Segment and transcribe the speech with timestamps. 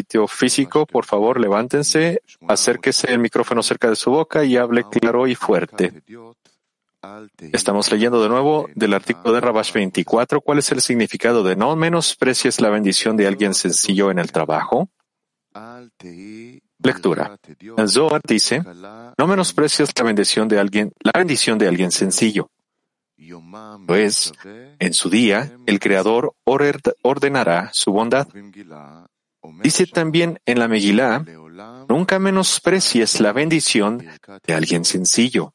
[0.00, 5.26] sitio físico, por favor, levántense, acérquese el micrófono cerca de su boca y hable claro
[5.26, 6.02] y fuerte.
[7.52, 10.40] Estamos leyendo de nuevo del artículo de Rabash 24.
[10.40, 14.88] ¿Cuál es el significado de no menosprecies la bendición de alguien sencillo en el trabajo?
[16.82, 17.38] Lectura.
[17.76, 18.62] El Zohar dice,
[19.18, 22.50] no menosprecies la bendición de alguien, la bendición de alguien sencillo.
[23.86, 24.32] Pues,
[24.78, 28.28] en su día, el Creador ordenará su bondad.
[29.62, 31.24] Dice también en la Megilá,
[31.88, 34.06] nunca menosprecies la bendición
[34.46, 35.54] de alguien sencillo.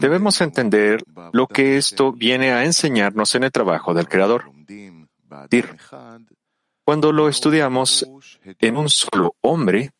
[0.00, 4.50] Debemos entender lo que esto viene a enseñarnos en el trabajo del Creador.
[6.84, 8.06] Cuando lo estudiamos
[8.58, 9.90] en un solo hombre,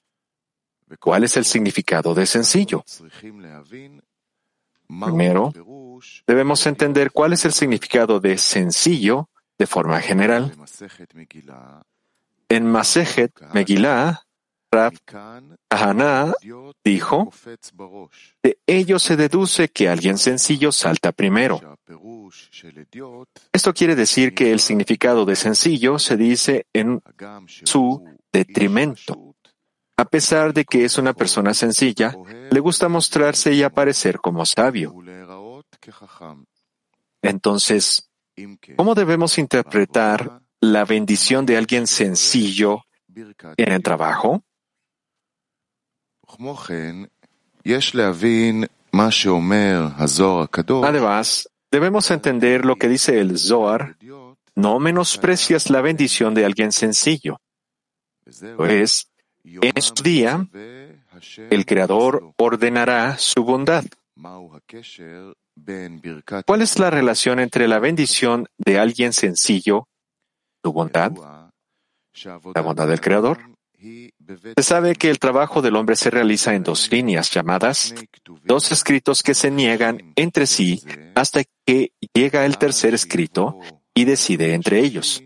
[1.01, 2.85] ¿cuál es el significado de sencillo?
[4.87, 5.53] Primero,
[6.27, 10.53] debemos entender cuál es el significado de sencillo de forma general.
[12.49, 14.23] En Masejet Megillah,
[14.71, 14.95] Rab
[15.71, 16.33] Haná
[16.85, 17.33] dijo,
[18.43, 21.79] de ello se deduce que alguien sencillo salta primero.
[23.53, 27.01] Esto quiere decir que el significado de sencillo se dice en
[27.65, 29.37] su detrimento.
[29.97, 32.17] A pesar de que es una persona sencilla,
[32.51, 34.93] le gusta mostrarse y aparecer como sabio.
[37.23, 38.11] Entonces,
[38.77, 44.43] ¿cómo debemos interpretar la bendición de alguien sencillo en el trabajo?
[50.85, 53.97] Además, debemos entender lo que dice el Zohar,
[54.55, 57.41] no menosprecias la bendición de alguien sencillo.
[58.57, 59.11] Pues,
[59.45, 60.47] en su día,
[61.51, 63.85] el Creador ordenará su bondad.
[66.47, 69.89] ¿Cuál es la relación entre la bendición de alguien sencillo,
[70.63, 71.13] tu bondad,
[72.55, 73.39] la bondad del Creador?
[73.79, 77.95] Se sabe que el trabajo del hombre se realiza en dos líneas llamadas
[78.45, 80.83] dos escritos que se niegan entre sí
[81.15, 83.59] hasta que llega el tercer escrito
[83.95, 85.23] y decide entre ellos.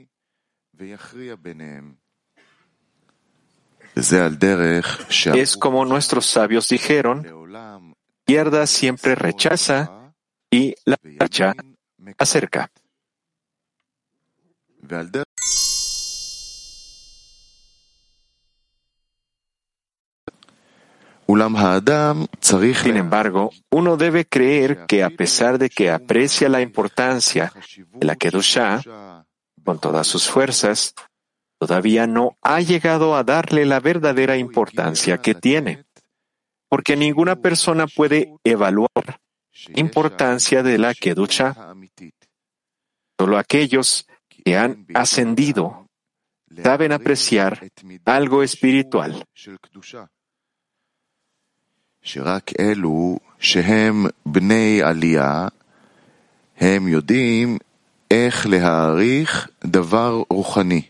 [5.34, 7.26] Es como nuestros sabios dijeron,
[8.26, 9.97] izquierda siempre rechaza
[10.50, 11.54] y la derecha
[12.18, 12.70] acerca.
[22.40, 27.52] Sin embargo, uno debe creer que a pesar de que aprecia la importancia
[27.92, 28.80] de la Kedushá,
[29.62, 30.94] con todas sus fuerzas,
[31.58, 35.84] todavía no ha llegado a darle la verdadera importancia que tiene,
[36.70, 39.20] porque ninguna persona puede evaluar
[39.75, 41.49] importancia de la Kedushá.
[43.19, 45.87] Solo aquellos que han ascendido
[46.63, 47.51] saben apreciar
[48.05, 49.11] algo espiritual.
[52.05, 55.47] שרק אלו שהם בני עלייה,
[56.57, 57.57] הם יודעים
[58.11, 60.81] איך להעריך דבר רוחני.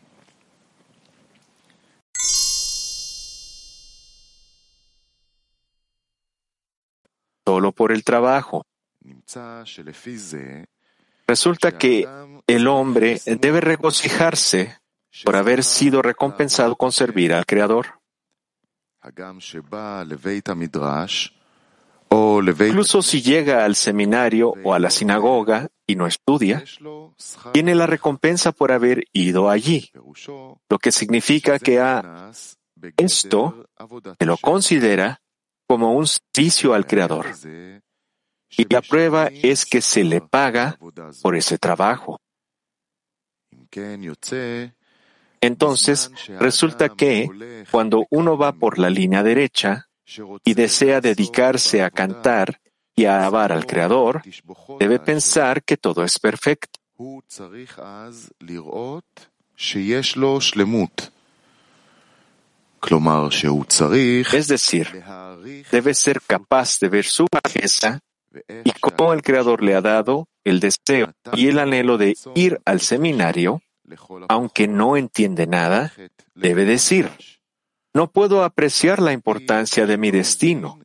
[7.49, 8.67] Solo por el trabajo.
[11.27, 12.07] Resulta que
[12.47, 14.77] el hombre debe regocijarse
[15.25, 17.87] por haber sido recompensado con servir al Creador.
[22.11, 26.63] Incluso si llega al seminario o a la sinagoga y no estudia,
[27.55, 29.91] tiene la recompensa por haber ido allí,
[30.69, 32.31] lo que significa que a
[32.99, 33.71] esto
[34.19, 35.23] se lo considera
[35.69, 37.27] como un servicio al Creador.
[38.57, 40.79] Y la prueba es que se le paga
[41.23, 42.21] por ese trabajo.
[45.41, 49.89] Entonces, resulta que cuando uno va por la línea derecha
[50.45, 52.61] y desea dedicarse a cantar
[52.97, 54.23] y a alabar al Creador,
[54.81, 56.81] debe pensar que todo es perfecto.
[64.33, 65.03] Es decir,
[65.71, 68.01] debe ser capaz de ver su bajeza
[68.65, 72.81] y cómo el Creador le ha dado el deseo y el anhelo de ir al
[72.81, 73.61] seminario
[74.29, 75.93] aunque no entiende nada,
[76.35, 77.11] debe decir,
[77.95, 80.79] no puedo apreciar la importancia de mi destino.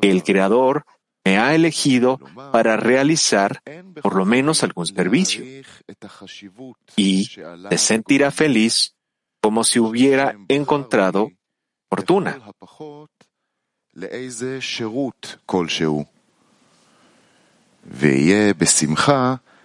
[0.00, 0.84] El Creador
[1.24, 2.18] me ha elegido
[2.52, 3.60] para realizar
[4.02, 5.44] por lo menos algún servicio
[6.96, 8.94] y se sentirá feliz
[9.48, 11.32] como si hubiera encontrado
[11.88, 12.38] fortuna.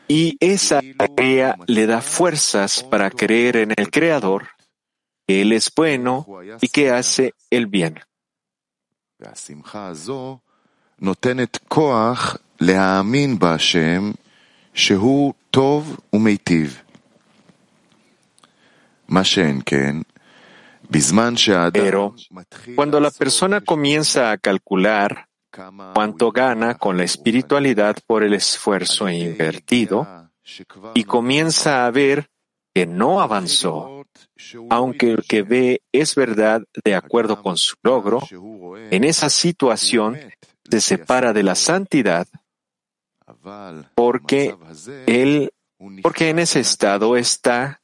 [0.07, 4.47] Y esa tarea le da fuerzas para creer en el Creador,
[5.27, 6.25] que Él es bueno
[6.61, 7.99] y que hace el bien.
[21.71, 22.15] Pero
[22.75, 25.27] cuando la persona comienza a calcular
[25.93, 30.07] cuánto gana con la espiritualidad por el esfuerzo invertido
[30.93, 32.29] y comienza a ver
[32.73, 34.05] que no avanzó,
[34.69, 38.19] aunque el que ve es verdad de acuerdo con su logro,
[38.89, 40.17] en esa situación
[40.69, 42.27] se separa de la santidad
[43.95, 44.55] porque
[45.05, 45.53] él,
[46.01, 47.82] porque en ese estado está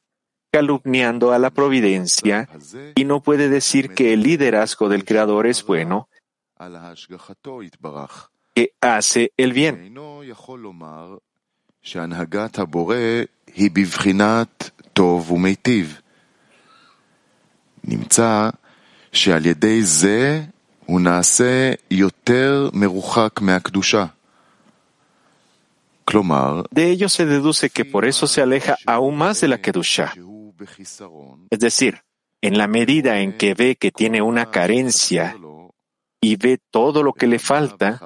[0.51, 2.47] calumniando a la providencia
[2.95, 6.07] y no puede decir que el liderazgo del Creador es bueno,
[8.55, 9.93] que hace el bien.
[17.87, 18.49] נמצא
[19.11, 20.41] שעל ידי זה
[20.85, 24.05] הוא נעשה יותר מרוחק מהקדושה.
[26.71, 30.13] De ello se deduce que por eso se aleja aún más de la Kedusha.
[31.50, 32.02] Es decir,
[32.40, 35.36] en la medida en que ve que tiene una carencia
[36.20, 38.00] y ve todo lo que le falta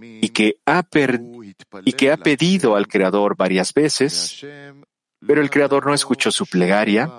[0.00, 0.82] y que ha,
[1.84, 4.44] y que ha pedido al Creador varias veces,
[5.26, 7.10] pero el Creador no escuchó su plegaria,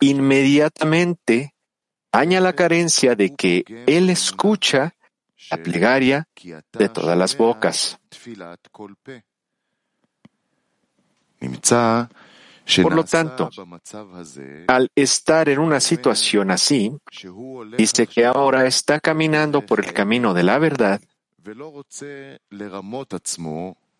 [0.00, 1.54] inmediatamente
[2.12, 4.94] daña la carencia de que Él escucha
[5.50, 6.28] la plegaria
[6.72, 7.98] de todas las bocas.
[12.82, 13.50] Por lo tanto,
[14.68, 16.92] al estar en una situación así,
[17.76, 21.00] dice que ahora está caminando por el camino de la verdad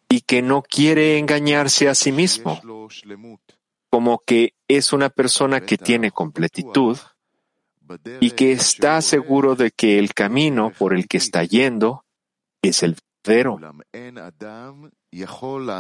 [0.08, 2.61] y que no quiere engañarse a sí mismo,
[3.90, 6.99] como que es una persona que tiene completitud
[8.20, 12.05] y que está seguro de que el camino por el que está yendo
[12.62, 12.96] es el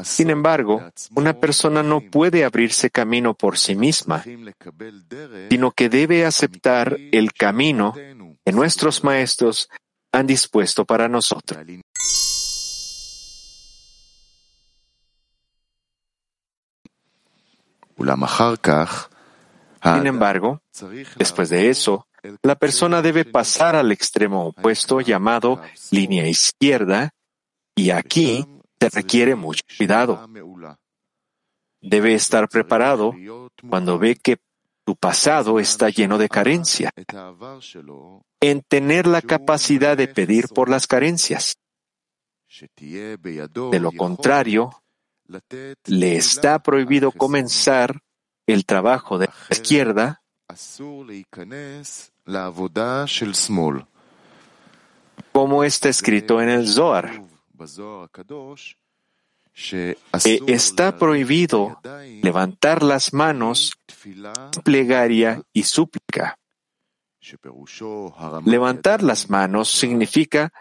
[0.04, 4.22] sin embargo, una persona no puede abrirse camino por sí misma,
[5.48, 9.68] sino que debe aceptar el camino que nuestros maestros
[10.12, 11.64] han dispuesto para nosotros.
[19.82, 20.62] Sin embargo,
[21.16, 22.06] después de eso,
[22.42, 27.14] la persona debe pasar al extremo opuesto llamado línea izquierda
[27.74, 28.46] y aquí
[28.80, 30.28] se requiere mucho cuidado.
[31.80, 33.14] Debe estar preparado
[33.68, 34.38] cuando ve que
[34.86, 36.90] su pasado está lleno de carencia,
[38.40, 41.56] en tener la capacidad de pedir por las carencias.
[42.68, 44.82] De lo contrario,
[45.86, 48.00] le está prohibido comenzar
[48.46, 50.22] el trabajo de la izquierda
[55.32, 57.29] como está escrito en el Zohar.
[60.46, 61.80] Está prohibido
[62.22, 63.72] levantar las manos,
[64.64, 66.38] plegaria y súplica.
[68.44, 70.52] Levantar las manos significa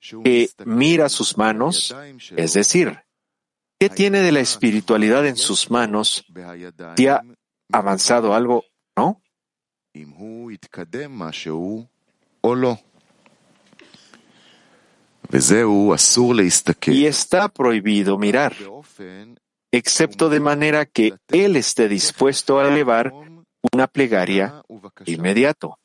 [0.00, 1.94] que mira sus manos,
[2.36, 2.98] es decir,
[3.78, 6.24] ¿qué tiene de la espiritualidad en sus manos?
[6.94, 7.22] ¿Te ha
[7.72, 8.64] avanzado algo?
[8.96, 9.20] ¿No?
[16.92, 18.54] Y está prohibido mirar,
[19.72, 23.12] excepto de manera que él esté dispuesto a elevar
[23.72, 24.62] una plegaria
[25.04, 25.78] inmediato.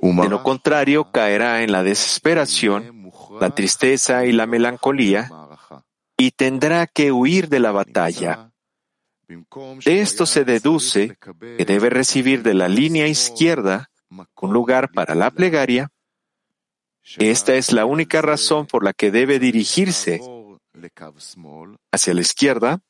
[0.00, 3.10] De lo contrario, caerá en la desesperación,
[3.40, 5.30] la tristeza y la melancolía
[6.16, 8.53] y tendrá que huir de la batalla
[9.26, 13.90] de esto se deduce que debe recibir de la línea izquierda
[14.40, 15.90] un lugar para la plegaria.
[17.18, 20.20] Esta es la única razón por la que debe dirigirse
[21.92, 22.80] hacia la izquierda.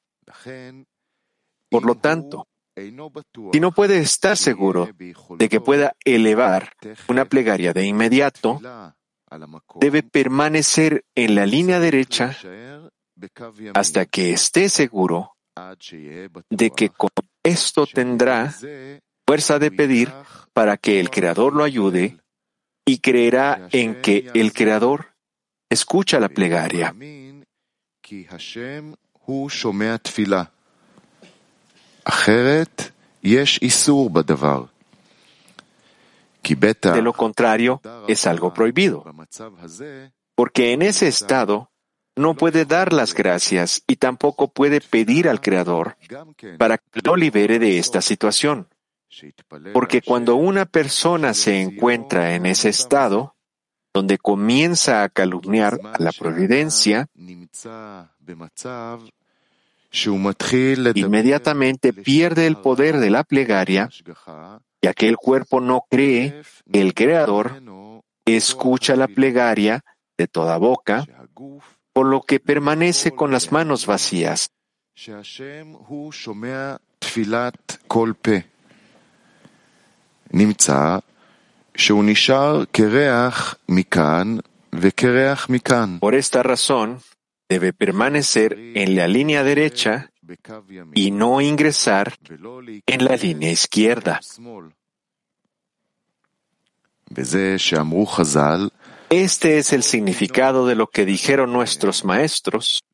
[1.70, 4.88] Por lo tanto, si no puede estar seguro
[5.38, 6.72] de que pueda elevar
[7.08, 8.60] una plegaria de inmediato,
[9.80, 12.36] debe permanecer en la línea derecha
[13.74, 15.33] hasta que esté seguro
[16.50, 17.10] de que con
[17.42, 18.54] esto tendrá
[19.26, 20.12] fuerza de pedir
[20.52, 22.18] para que el Creador lo ayude
[22.84, 25.14] y creerá en que el Creador
[25.70, 26.94] escucha la plegaria.
[36.92, 39.04] De lo contrario, es algo prohibido,
[40.34, 41.70] porque en ese estado
[42.16, 45.96] no puede dar las gracias y tampoco puede pedir al Creador
[46.58, 48.68] para que lo libere de esta situación.
[49.72, 53.36] Porque cuando una persona se encuentra en ese estado,
[53.92, 57.08] donde comienza a calumniar a la providencia,
[60.94, 63.88] inmediatamente pierde el poder de la plegaria,
[64.82, 66.42] ya que el cuerpo no cree
[66.72, 67.62] que el Creador
[68.24, 69.84] escucha la plegaria
[70.18, 71.06] de toda boca,
[71.94, 74.50] por lo que permanece con las manos vacías.
[86.00, 87.00] Por esta razón,
[87.48, 90.10] debe permanecer en la línea derecha
[90.94, 92.14] y no ingresar
[92.86, 94.20] en la línea izquierda.
[99.10, 102.84] Este es el significado de lo que dijeron nuestros maestros.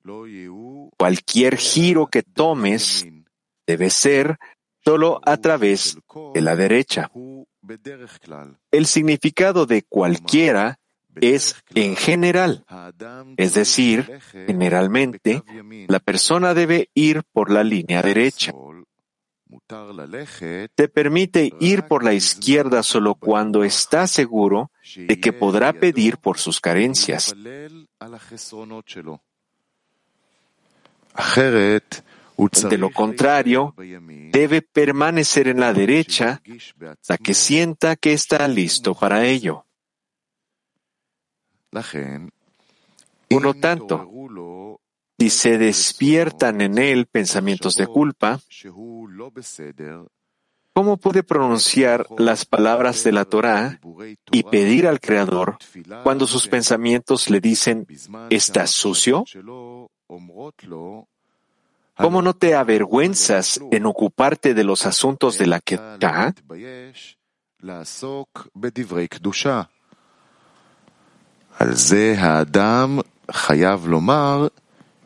[0.96, 3.06] Cualquier giro que tomes
[3.66, 4.38] debe ser
[4.84, 5.98] solo a través
[6.34, 7.10] de la derecha.
[8.70, 10.78] El significado de cualquiera
[11.16, 12.64] es en general,
[13.36, 15.42] es decir, generalmente,
[15.88, 18.52] la persona debe ir por la línea derecha.
[20.74, 26.38] Te permite ir por la izquierda solo cuando está seguro de que podrá pedir por
[26.38, 27.34] sus carencias.
[32.68, 36.40] De lo contrario, debe permanecer en la derecha
[36.80, 39.66] hasta que sienta que está listo para ello.
[43.28, 44.10] Por lo tanto,
[45.20, 48.40] si se despiertan en él pensamientos de culpa,
[50.72, 53.78] ¿cómo puede pronunciar las palabras de la Torá
[54.32, 55.58] y pedir al Creador
[56.04, 57.86] cuando sus pensamientos le dicen,
[58.30, 59.26] ¿estás sucio?
[61.98, 66.34] ¿Cómo no te avergüenzas en ocuparte de los asuntos de la Kedah?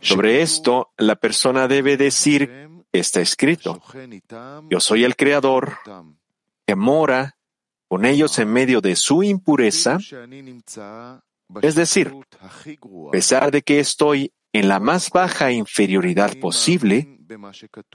[0.04, 3.82] Sobre esto, la persona debe decir, está escrito,
[4.70, 5.78] yo soy el Creador
[6.66, 7.36] que mora
[7.88, 9.98] con ellos en medio de su impureza,
[11.62, 17.18] es decir, a pesar de que estoy en la más baja inferioridad posible,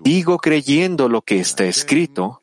[0.04, 2.42] digo creyendo lo que está escrito,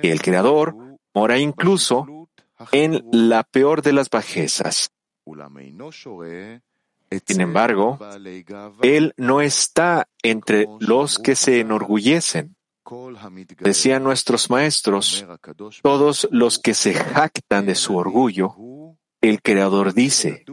[0.00, 0.76] que el Creador
[1.12, 2.28] mora incluso
[2.70, 4.90] en la peor de las bajezas.
[7.26, 7.98] Sin embargo,
[8.82, 12.56] Él no está entre los que se enorgullecen.
[13.60, 15.26] Decían nuestros maestros,
[15.82, 18.54] todos los que se jactan de su orgullo,
[19.20, 20.44] el Creador dice,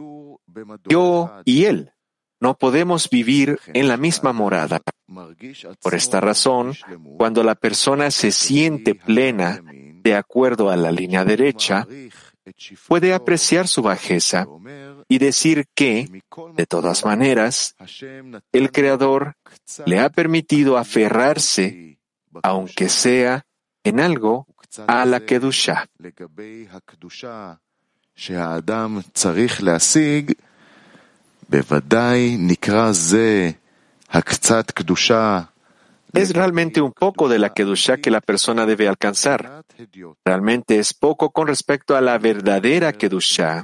[0.88, 1.92] yo y Él
[2.40, 4.80] no podemos vivir en la misma morada.
[5.80, 6.74] Por esta razón,
[7.16, 9.62] cuando la persona se siente plena
[10.02, 11.86] de acuerdo a la línea derecha,
[12.86, 14.46] puede apreciar su bajeza
[15.08, 16.22] y decir que,
[16.54, 17.74] de todas maneras,
[18.52, 19.36] el Creador
[19.84, 21.98] le ha permitido aferrarse,
[22.42, 23.46] aunque sea
[23.84, 24.46] en algo,
[24.86, 25.88] a la Kedusha.
[36.16, 39.62] Es realmente un poco de la Kedusha que la persona debe alcanzar.
[40.24, 43.62] Realmente es poco con respecto a la verdadera Kedusha.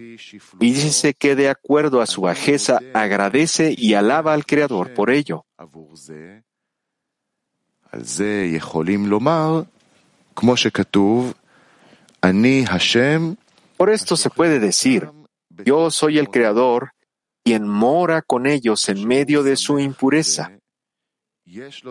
[0.60, 5.46] Y dice que de acuerdo a su bajeza agradece y alaba al Creador por ello.
[13.76, 15.10] Por esto se puede decir,
[15.64, 16.92] yo soy el Creador,
[17.44, 20.52] quien mora con ellos en medio de su impureza.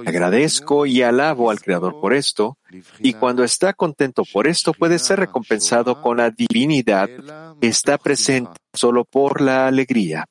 [0.05, 2.57] Agradezco y alabo al Creador por esto,
[2.99, 7.09] y cuando está contento por esto puede ser recompensado con la divinidad
[7.59, 10.25] que está presente solo por la alegría.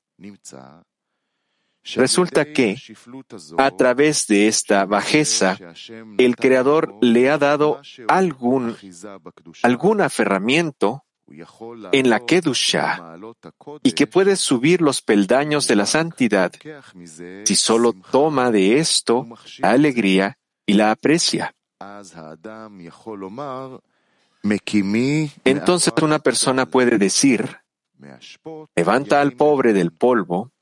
[1.95, 2.77] Resulta que,
[3.57, 5.57] a través de esta bajeza,
[6.19, 8.77] el Creador le ha dado algún,
[9.63, 11.05] algún aferramiento
[11.93, 13.17] en la Kedusha
[13.83, 16.53] y que puede subir los peldaños de la santidad.
[17.45, 19.27] si solo toma de esto
[19.59, 21.55] la alegría y la aprecia.
[25.45, 27.59] Entonces una persona puede decir,
[28.75, 30.53] levanta al pobre del polvo,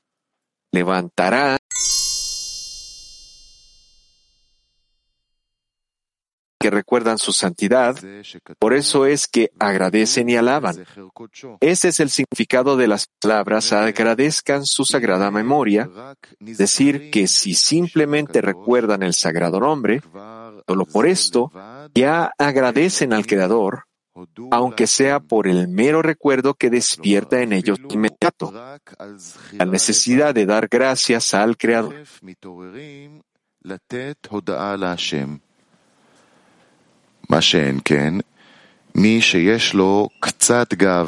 [0.71, 1.57] levantará
[6.59, 7.97] que recuerdan su santidad,
[8.59, 10.85] por eso es que agradecen y alaban.
[11.61, 15.89] Ese es el significado de las palabras agradezcan su sagrada memoria,
[16.39, 20.01] decir que si simplemente recuerdan el sagrado nombre,
[20.67, 21.51] solo por esto
[21.93, 23.85] ya agradecen al Creador,
[24.51, 30.67] aunque sea por el mero recuerdo que despierta en ellos inmediato, la necesidad de dar
[30.67, 31.95] gracias al Creador.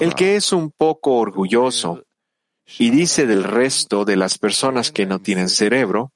[0.03, 2.03] El que es un poco orgulloso
[2.77, 6.13] y dice del resto de las personas que no tienen cerebro,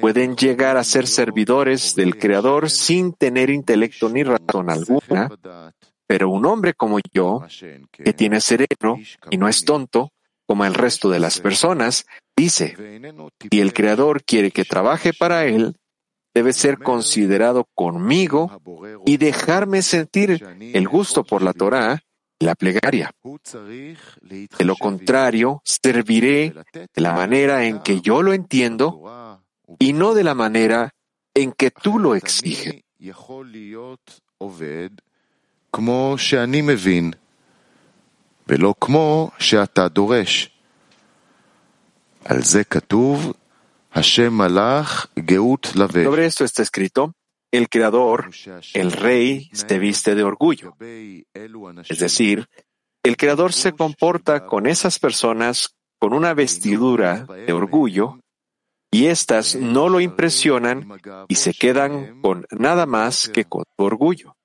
[0.00, 5.30] pueden llegar a ser servidores del Creador sin tener intelecto ni razón alguna,
[6.06, 7.42] pero un hombre como yo,
[7.90, 8.98] que tiene cerebro
[9.30, 10.12] y no es tonto,
[10.46, 12.76] como el resto de las personas, dice,
[13.50, 15.76] si el Creador quiere que trabaje para él,
[16.34, 18.50] debe ser considerado conmigo
[19.04, 22.02] y dejarme sentir el gusto por la Torah
[22.38, 23.12] y la plegaria.
[24.58, 29.40] De lo contrario, serviré de la manera en que yo lo entiendo
[29.78, 30.94] y no de la manera
[31.34, 32.82] en que tú lo exiges.
[46.04, 47.14] Sobre esto está escrito,
[47.50, 48.30] el Creador,
[48.74, 50.76] el Rey, se viste de orgullo.
[50.80, 52.48] Es decir,
[53.02, 58.20] el Creador se comporta con esas personas con una vestidura de orgullo
[58.90, 60.88] y éstas no lo impresionan
[61.28, 64.36] y se quedan con nada más que con su orgullo.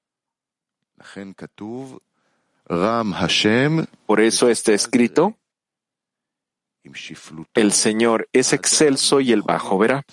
[4.06, 5.38] Por eso está escrito,
[7.54, 10.06] el Señor es excelso y el bajo verá.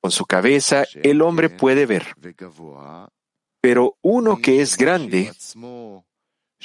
[0.00, 2.14] Con su cabeza el hombre puede ver.
[3.60, 5.32] Pero uno que es grande,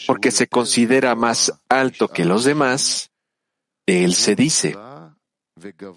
[0.05, 3.11] porque se considera más alto que los demás,
[3.87, 4.75] de él se dice,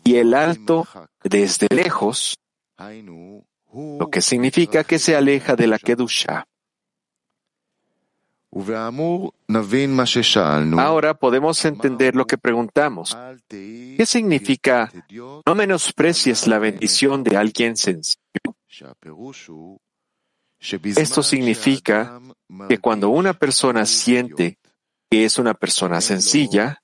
[0.05, 0.87] y el alto
[1.25, 2.39] desde lejos,
[2.79, 6.47] lo que significa que se aleja de la Kedusha.
[10.79, 13.17] Ahora podemos entender lo que preguntamos.
[13.49, 14.93] ¿Qué significa
[15.47, 18.19] no menosprecies la bendición de alguien sencillo?
[20.97, 22.21] Esto significa
[22.69, 24.59] que cuando una persona siente
[25.11, 26.83] que es una persona sencilla,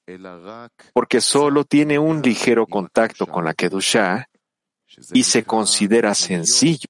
[0.92, 4.28] porque solo tiene un ligero contacto con la Kedusha
[5.14, 6.88] y se considera sencillo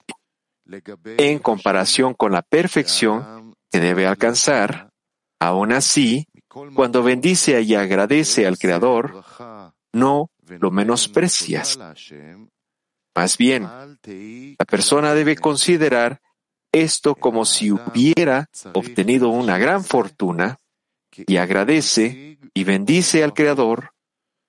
[1.17, 4.91] en comparación con la perfección que debe alcanzar,
[5.41, 6.27] aún así,
[6.75, 9.25] cuando bendice y agradece al Creador,
[9.93, 11.79] no lo menosprecias.
[13.15, 16.21] Más bien, la persona debe considerar
[16.73, 20.59] esto como si hubiera obtenido una gran fortuna
[21.27, 23.93] y agradece y bendice al Creador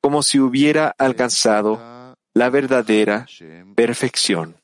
[0.01, 3.25] como si hubiera alcanzado la verdadera
[3.75, 4.55] perfección.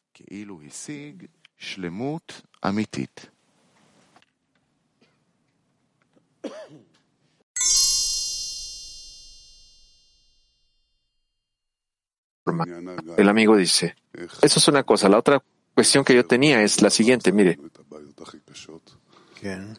[13.17, 15.09] El amigo dice, eso es una cosa.
[15.09, 17.59] La otra cuestión que yo tenía es la siguiente, mire.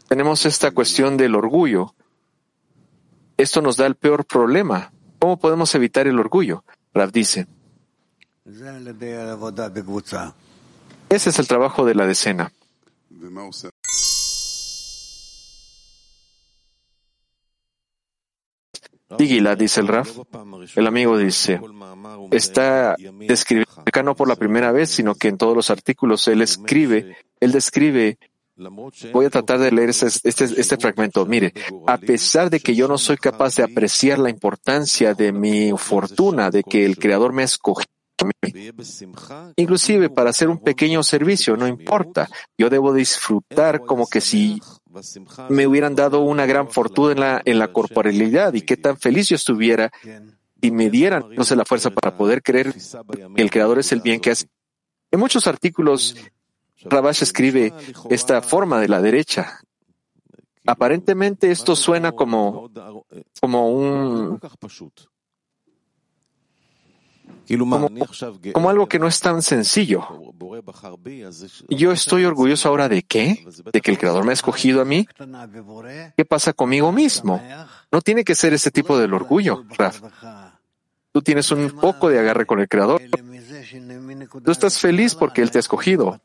[0.09, 1.95] Tenemos esta cuestión del orgullo.
[3.37, 4.93] Esto nos da el peor problema.
[5.19, 6.65] ¿Cómo podemos evitar el orgullo?
[6.95, 7.47] Rav dice.
[11.09, 12.53] Ese es el trabajo de la decena.
[19.19, 20.19] Digila, dice el Raf.
[20.75, 21.61] El amigo dice,
[22.31, 26.43] está describiendo acá no por la primera vez, sino que en todos los artículos él
[26.43, 28.19] escribe, él describe
[29.13, 31.27] Voy a tratar de leer este, este, fragmento.
[31.27, 31.53] Mire,
[31.87, 36.51] a pesar de que yo no soy capaz de apreciar la importancia de mi fortuna,
[36.51, 37.85] de que el Creador me escogió,
[39.57, 42.31] inclusive para hacer un pequeño servicio, no importa.
[42.57, 44.59] Yo debo disfrutar como que si
[45.49, 49.91] me hubieran dado una gran fortuna en la, corporalidad y qué tan feliz yo estuviera
[50.61, 52.75] y me dieran, no sé, la fuerza para poder creer
[53.35, 54.49] que el Creador es el bien que hace.
[55.11, 56.17] En muchos artículos,
[56.83, 57.73] Rabash escribe
[58.11, 59.61] esta forma de la derecha.
[60.65, 62.71] Aparentemente esto suena como,
[63.41, 64.41] como un,
[68.53, 70.03] como, algo que no es tan sencillo.
[71.69, 73.47] Yo estoy orgulloso ahora de qué?
[73.73, 75.07] ¿De que el Creador me ha escogido a mí?
[76.17, 77.43] ¿Qué pasa conmigo mismo?
[77.93, 80.03] No tiene que ser ese tipo del orgullo, Raf.
[81.13, 83.01] tú tienes un poco de agarre con el Creador.
[84.45, 86.21] Tú estás feliz porque Él te ha escogido.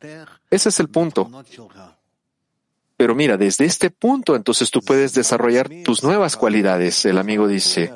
[0.50, 1.30] Ese es el punto.
[3.02, 7.04] Pero mira, desde este punto entonces tú puedes desarrollar tus nuevas cualidades.
[7.04, 7.92] El amigo dice,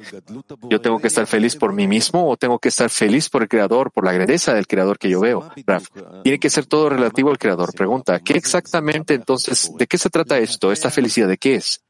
[0.67, 3.47] yo tengo que estar feliz por mí mismo o tengo que estar feliz por el
[3.47, 5.47] Creador, por la grandeza del Creador que yo veo.
[5.67, 5.89] Raf,
[6.23, 7.71] tiene que ser todo relativo al Creador.
[7.75, 10.71] Pregunta, ¿qué exactamente entonces, de qué se trata esto?
[10.71, 11.83] ¿Esta felicidad de qué es?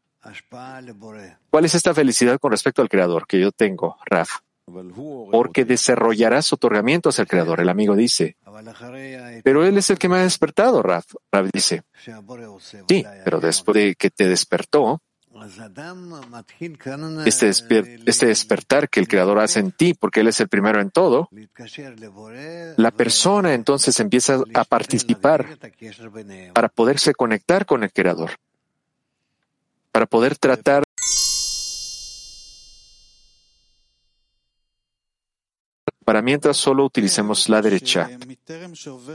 [1.50, 4.42] ¿Cuál es esta felicidad con respecto al Creador que yo tengo, Raf?
[5.32, 7.62] Porque desarrollarás otorgamientos al Creador.
[7.62, 8.36] El amigo dice,
[9.44, 11.06] pero Él es el que me ha despertado, Raf.
[11.32, 11.84] Raf dice,
[12.88, 15.02] sí, pero después de que te despertó,
[17.26, 17.50] este,
[18.06, 21.30] este despertar que el Creador hace en ti, porque Él es el primero en todo,
[22.78, 25.46] la persona entonces empieza a participar
[26.54, 28.32] para poderse conectar con el Creador,
[29.92, 30.84] para poder tratar
[36.06, 38.10] para mientras solo utilicemos la derecha.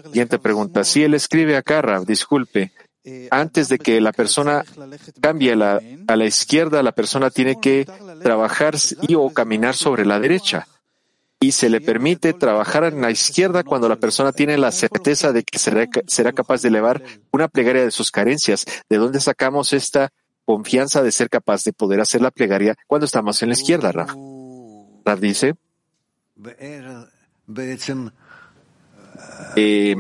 [0.05, 0.85] Siguiente pregunta.
[0.85, 2.73] Si él escribe acá, Rab, disculpe,
[3.31, 4.65] antes de que la persona
[5.21, 7.87] cambie a la izquierda, la persona tiene que
[8.23, 8.75] trabajar
[9.09, 10.67] y o caminar sobre la derecha.
[11.43, 15.43] Y se le permite trabajar en la izquierda cuando la persona tiene la certeza de
[15.43, 18.67] que será, será capaz de elevar una plegaria de sus carencias.
[18.91, 20.11] ¿De dónde sacamos esta
[20.45, 24.09] confianza de ser capaz de poder hacer la plegaria cuando estamos en la izquierda, Rab?
[25.07, 25.55] Rab dice,
[29.57, 29.95] eh,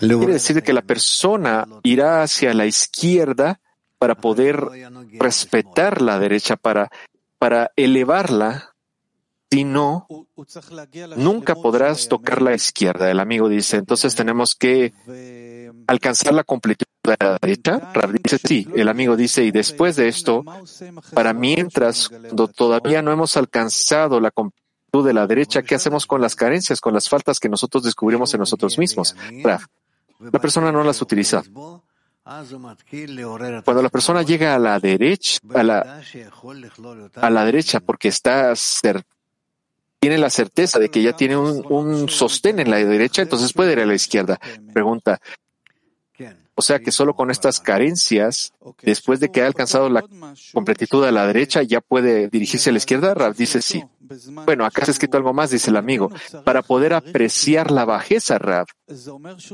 [0.00, 3.60] quiere decir que la persona irá hacia la izquierda
[3.98, 4.64] para poder
[5.20, 6.90] respetar la derecha, para,
[7.38, 8.74] para elevarla.
[9.50, 10.08] Si no,
[11.16, 13.10] nunca podrás tocar la izquierda.
[13.10, 14.92] El amigo dice, entonces tenemos que
[15.86, 17.92] alcanzar la completud la derecha?
[18.22, 18.68] dice sí.
[18.74, 20.44] El amigo dice, y después de esto,
[21.14, 26.20] para mientras, cuando todavía no hemos alcanzado la completud de la derecha, ¿qué hacemos con
[26.20, 29.16] las carencias, con las faltas que nosotros descubrimos en nosotros mismos?
[30.20, 31.42] la persona no las utiliza.
[33.64, 36.00] Cuando la persona llega a la derecha, a la,
[37.16, 38.54] a la derecha porque está
[39.98, 43.72] tiene la certeza de que ya tiene un, un, sostén en la derecha, entonces puede
[43.72, 44.40] ir a la izquierda.
[44.72, 45.20] Pregunta,
[46.54, 50.04] o sea que solo con estas carencias, después de que ha alcanzado la
[50.52, 53.14] completitud a la derecha, ya puede dirigirse a la izquierda.
[53.14, 53.82] Rab dice sí.
[54.44, 56.10] Bueno, acá se ha escrito algo más, dice el amigo.
[56.44, 58.66] Para poder apreciar la bajeza, Rab.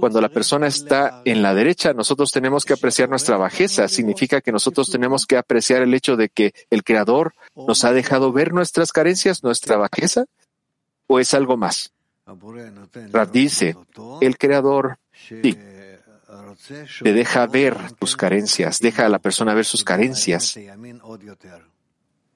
[0.00, 3.86] Cuando la persona está en la derecha, nosotros tenemos que apreciar nuestra bajeza.
[3.86, 8.32] Significa que nosotros tenemos que apreciar el hecho de que el Creador nos ha dejado
[8.32, 10.24] ver nuestras carencias, nuestra bajeza.
[11.06, 11.92] ¿O es algo más?
[13.12, 13.76] Rab dice,
[14.20, 15.56] el Creador, sí
[17.02, 20.58] te deja ver tus carencias, deja a la persona ver sus carencias,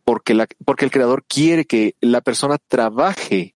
[0.05, 3.55] porque, el Creador quiere que la persona trabaje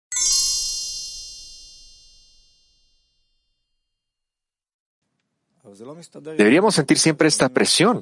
[6.36, 8.00] Deberíamos sentir siempre esta presión.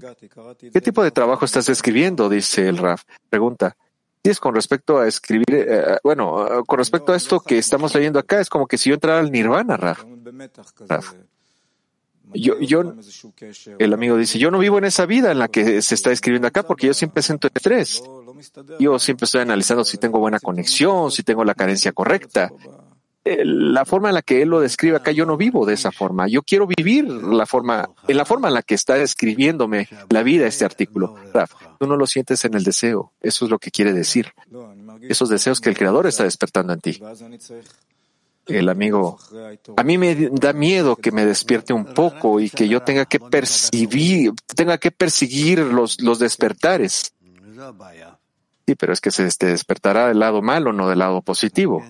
[0.72, 2.28] ¿Qué tipo de trabajo estás describiendo?
[2.28, 3.02] Dice el Raf.
[3.28, 3.76] Pregunta.
[4.40, 8.48] Con respecto a escribir, eh, bueno, con respecto a esto que estamos leyendo acá, es
[8.48, 10.04] como que si yo entrara al nirvana, Raf.
[10.88, 11.14] Raf.
[12.32, 12.94] Yo, yo,
[13.78, 16.48] el amigo dice, yo no vivo en esa vida en la que se está escribiendo
[16.48, 18.02] acá porque yo siempre siento estrés.
[18.78, 22.50] Yo siempre estoy analizando si tengo buena conexión, si tengo la carencia correcta.
[23.24, 26.28] La forma en la que él lo describe acá, yo no vivo de esa forma.
[26.28, 30.46] Yo quiero vivir la forma, en la forma en la que está escribiéndome la vida
[30.46, 31.14] este artículo.
[31.78, 33.12] tú no lo sientes en el deseo.
[33.20, 34.32] Eso es lo que quiere decir.
[35.02, 37.00] Esos deseos que el Creador está despertando en ti
[38.46, 39.18] el amigo,
[39.76, 43.20] a mí me da miedo que me despierte un poco y que yo tenga que
[43.20, 47.12] percibir, tenga que perseguir los, los despertares.
[48.66, 51.84] Sí, pero es que se despertará del lado malo, no del lado positivo.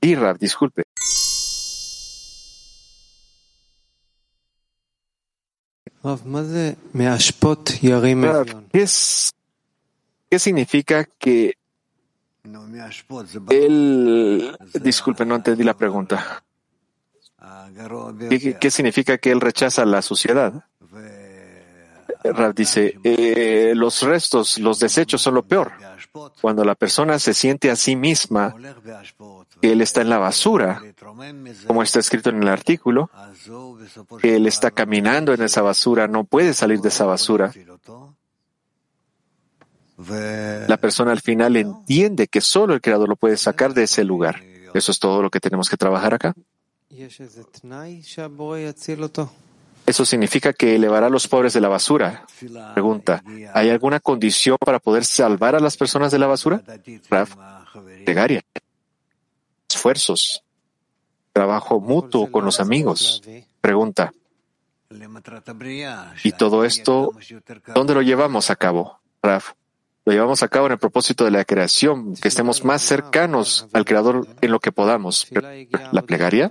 [0.00, 0.84] Y disculpe.
[8.72, 9.32] ¿Qué, es,
[10.30, 11.54] ¿Qué significa que
[13.50, 16.42] él, disculpe, no entendí la pregunta.
[18.60, 20.64] ¿Qué, significa que él rechaza la suciedad?
[22.22, 25.72] Rav dice, eh, los restos, los desechos son lo peor.
[26.40, 28.54] Cuando la persona se siente a sí misma
[29.60, 30.82] que él está en la basura,
[31.66, 33.10] como está escrito en el artículo,
[34.20, 37.52] que él está caminando en esa basura, no puede salir de esa basura.
[40.68, 44.42] La persona al final entiende que solo el Creador lo puede sacar de ese lugar.
[44.74, 46.34] Eso es todo lo que tenemos que trabajar acá.
[49.86, 52.24] Eso significa que elevará a los pobres de la basura.
[52.74, 56.62] Pregunta, ¿hay alguna condición para poder salvar a las personas de la basura?
[57.08, 57.34] Raf,
[59.68, 60.42] esfuerzos,
[61.32, 63.22] trabajo mutuo con los amigos.
[63.60, 64.12] Pregunta,
[66.24, 67.12] ¿y todo esto
[67.74, 69.00] dónde lo llevamos a cabo?
[69.22, 69.52] Raf,
[70.04, 73.84] lo llevamos a cabo en el propósito de la creación, que estemos más cercanos al
[73.84, 75.26] Creador en lo que podamos.
[75.92, 76.50] La plegaria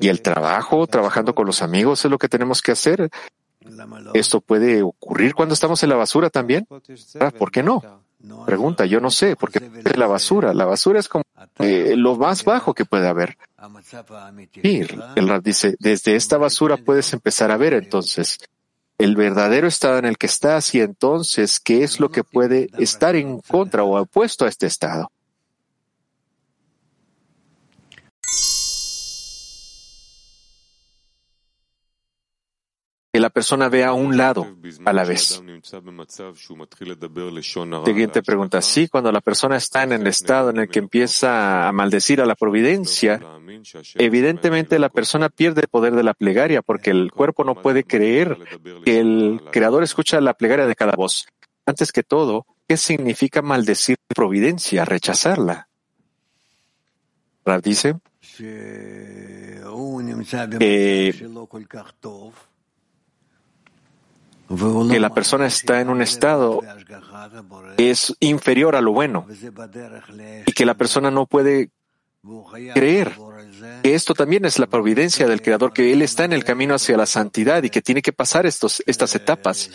[0.00, 3.10] y el trabajo, trabajando con los amigos, es lo que tenemos que hacer.
[4.14, 6.66] ¿Esto puede ocurrir cuando estamos en la basura también?
[7.38, 8.02] ¿Por qué no?
[8.46, 10.54] Pregunta, yo no sé, porque es la basura.
[10.54, 11.24] La basura es como
[11.58, 13.36] eh, lo más bajo que puede haber.
[14.62, 18.38] Y el Rab dice, desde esta basura puedes empezar a ver entonces
[19.02, 23.16] el verdadero estado en el que estás y entonces qué es lo que puede estar
[23.16, 25.10] en contra o opuesto a este estado.
[33.22, 35.40] La persona vea a un lado a la vez.
[37.84, 38.60] Siguiente pregunta.
[38.60, 42.26] Sí, cuando la persona está en el estado en el que empieza a maldecir a
[42.26, 43.20] la providencia,
[43.94, 48.38] evidentemente la persona pierde el poder de la plegaria porque el cuerpo no puede creer
[48.84, 51.26] que el creador escucha la plegaria de cada voz.
[51.64, 55.68] Antes que todo, ¿qué significa maldecir providencia, rechazarla?
[57.44, 57.94] Rav dice
[58.38, 59.60] que
[64.90, 66.60] que la persona está en un estado
[67.76, 69.26] que es inferior a lo bueno
[70.46, 71.70] y que la persona no puede
[72.74, 73.12] creer
[73.82, 76.96] que esto también es la providencia del Creador, que Él está en el camino hacia
[76.96, 79.70] la santidad y que tiene que pasar estos, estas etapas,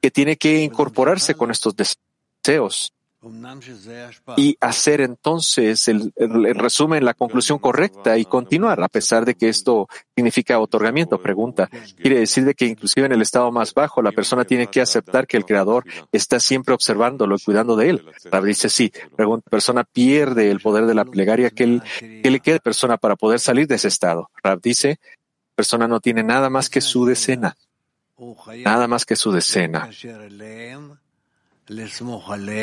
[0.00, 2.92] que tiene que incorporarse con estos deseos
[4.36, 6.12] y hacer entonces el,
[6.54, 11.20] resumen, la conclusión correcta y continuar, a pesar de que esto significa otorgamiento.
[11.20, 14.80] Pregunta, quiere decir de que inclusive en el estado más bajo la persona tiene que
[14.80, 18.06] aceptar que el Creador está siempre observándolo y cuidando de él.
[18.30, 18.92] Rab dice sí.
[19.16, 23.40] Pregunta, persona pierde el poder de la plegaria que, que le queda persona para poder
[23.40, 24.30] salir de ese estado.
[24.44, 25.00] Rab dice,
[25.56, 27.56] persona no tiene nada más que su decena.
[28.64, 29.90] Nada más que su decena.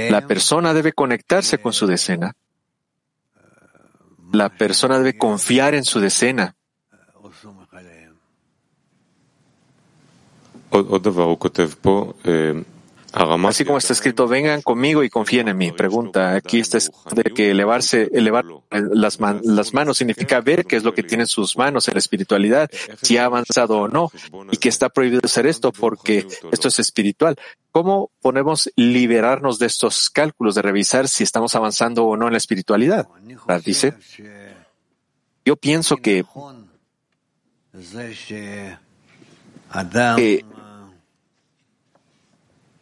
[0.09, 2.35] La persona debe conectarse con su decena.
[4.31, 6.55] La persona debe confiar en su decena.
[13.15, 15.71] Así como está escrito, vengan conmigo y confíen en mí.
[15.71, 16.79] Pregunta, aquí está
[17.11, 21.57] de que elevarse, elevar las, las manos significa ver qué es lo que tienen sus
[21.57, 22.69] manos en la espiritualidad,
[23.01, 24.11] si ha avanzado o no,
[24.51, 27.37] y que está prohibido hacer esto porque esto es espiritual.
[27.71, 32.37] ¿Cómo podemos liberarnos de estos cálculos de revisar si estamos avanzando o no en la
[32.37, 33.07] espiritualidad?
[33.63, 33.93] Dice,
[35.45, 36.25] yo pienso que,
[40.17, 40.45] que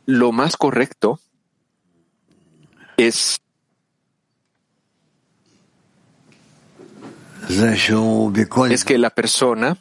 [0.05, 1.19] lo más correcto
[2.97, 3.39] es
[8.69, 9.77] es que la persona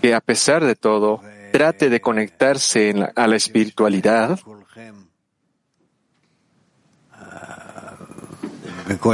[0.00, 1.20] que a pesar de todo
[1.52, 4.38] trate de conectarse a la espiritualidad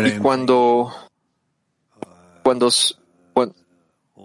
[0.05, 0.93] y cuando
[2.43, 2.71] cuando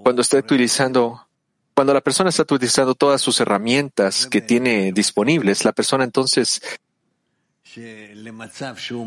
[0.04, 1.28] cuando está utilizando,
[1.74, 6.62] cuando la persona está utilizando todas sus herramientas que tiene disponibles, la persona entonces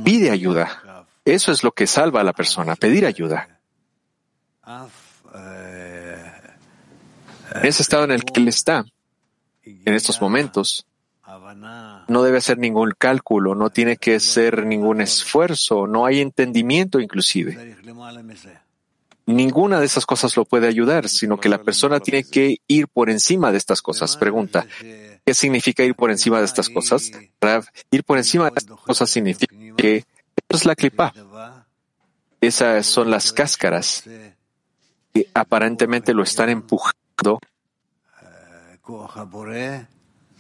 [0.04, 1.06] pide ayuda.
[1.24, 3.60] Eso es lo que salva a la persona, pedir ayuda.
[7.54, 8.84] En ese estado en el que él está,
[9.64, 10.86] en estos momentos,
[12.08, 17.76] no debe hacer ningún cálculo, no tiene que hacer ningún esfuerzo, no hay entendimiento inclusive.
[19.26, 23.08] Ninguna de esas cosas lo puede ayudar, sino que la persona tiene que ir por
[23.08, 24.16] encima de estas cosas.
[24.16, 24.66] Pregunta,
[25.24, 27.10] ¿qué significa ir por encima de estas cosas?
[27.90, 30.04] ir por encima de estas cosas significa que
[30.36, 31.14] eso es la clipa.
[32.40, 34.04] Esas son las cáscaras
[35.14, 37.40] que aparentemente lo están empujando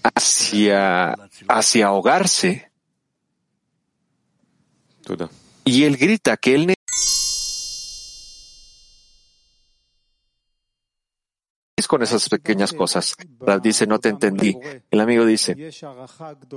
[0.02, 1.16] hacia,
[1.48, 2.70] hacia ahogarse.
[5.64, 6.73] Y él grita que él
[11.88, 13.14] con esas pequeñas cosas.
[13.40, 14.56] Rab dice, no te entendí.
[14.90, 15.70] El amigo dice,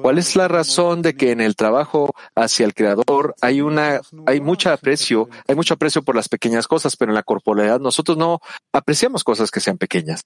[0.01, 4.41] ¿cuál es la razón de que en el trabajo hacia el Creador hay una, hay
[4.41, 8.39] mucho aprecio, hay mucho aprecio por las pequeñas cosas, pero en la corporalidad nosotros no
[8.71, 10.25] apreciamos cosas que sean pequeñas?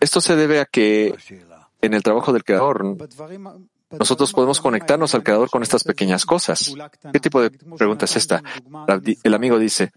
[0.00, 1.14] Esto se debe a que
[1.82, 2.96] en el trabajo del Creador,
[3.98, 6.74] nosotros podemos conectarnos al Creador con estas pequeñas cosas.
[7.12, 8.42] ¿Qué tipo de pregunta es esta?
[9.22, 9.92] El amigo dice,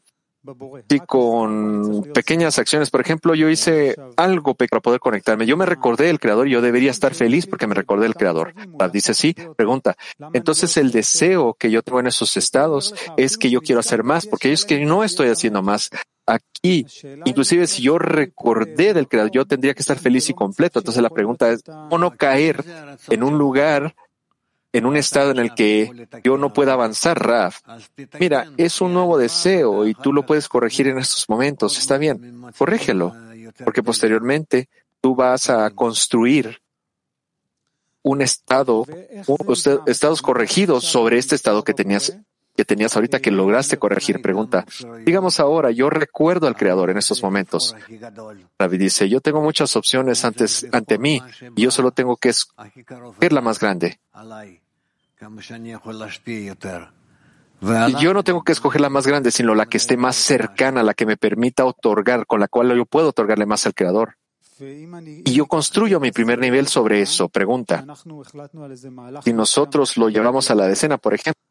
[0.89, 5.45] si con pequeñas acciones, por ejemplo, yo hice algo para poder conectarme.
[5.45, 8.53] Yo me recordé del Creador y yo debería estar feliz porque me recordé del Creador.
[8.91, 9.95] Dice sí, pregunta.
[10.33, 14.25] Entonces el deseo que yo tengo en esos estados es que yo quiero hacer más,
[14.25, 15.89] porque es que no estoy haciendo más.
[16.25, 16.85] Aquí,
[17.25, 20.79] inclusive si yo recordé del Creador, yo tendría que estar feliz y completo.
[20.79, 22.63] Entonces la pregunta es, ¿cómo no caer
[23.09, 23.93] en un lugar
[24.73, 27.61] en un estado en el que yo no pueda avanzar, Raf.
[28.19, 31.77] Mira, es un nuevo deseo y tú lo puedes corregir en estos momentos.
[31.77, 33.15] Está bien, corrígelo,
[33.63, 34.67] porque posteriormente
[34.99, 36.59] tú vas a construir
[38.01, 38.85] un estado,
[39.85, 42.17] estados corregidos sobre este estado que tenías
[42.55, 44.21] que tenías ahorita que lograste corregir.
[44.21, 44.65] Pregunta,
[45.05, 47.75] digamos ahora, yo recuerdo al Creador en estos momentos.
[48.59, 51.21] David dice, yo tengo muchas opciones antes, ante mí
[51.55, 53.99] y yo solo tengo que escoger la más grande.
[57.87, 60.83] Y yo no tengo que escoger la más grande, sino la que esté más cercana,
[60.83, 64.17] la que me permita otorgar, con la cual yo puedo otorgarle más al Creador.
[64.59, 67.29] Y yo construyo mi primer nivel sobre eso.
[67.29, 67.85] Pregunta.
[69.23, 71.41] Si nosotros lo llevamos a la decena, por ejemplo,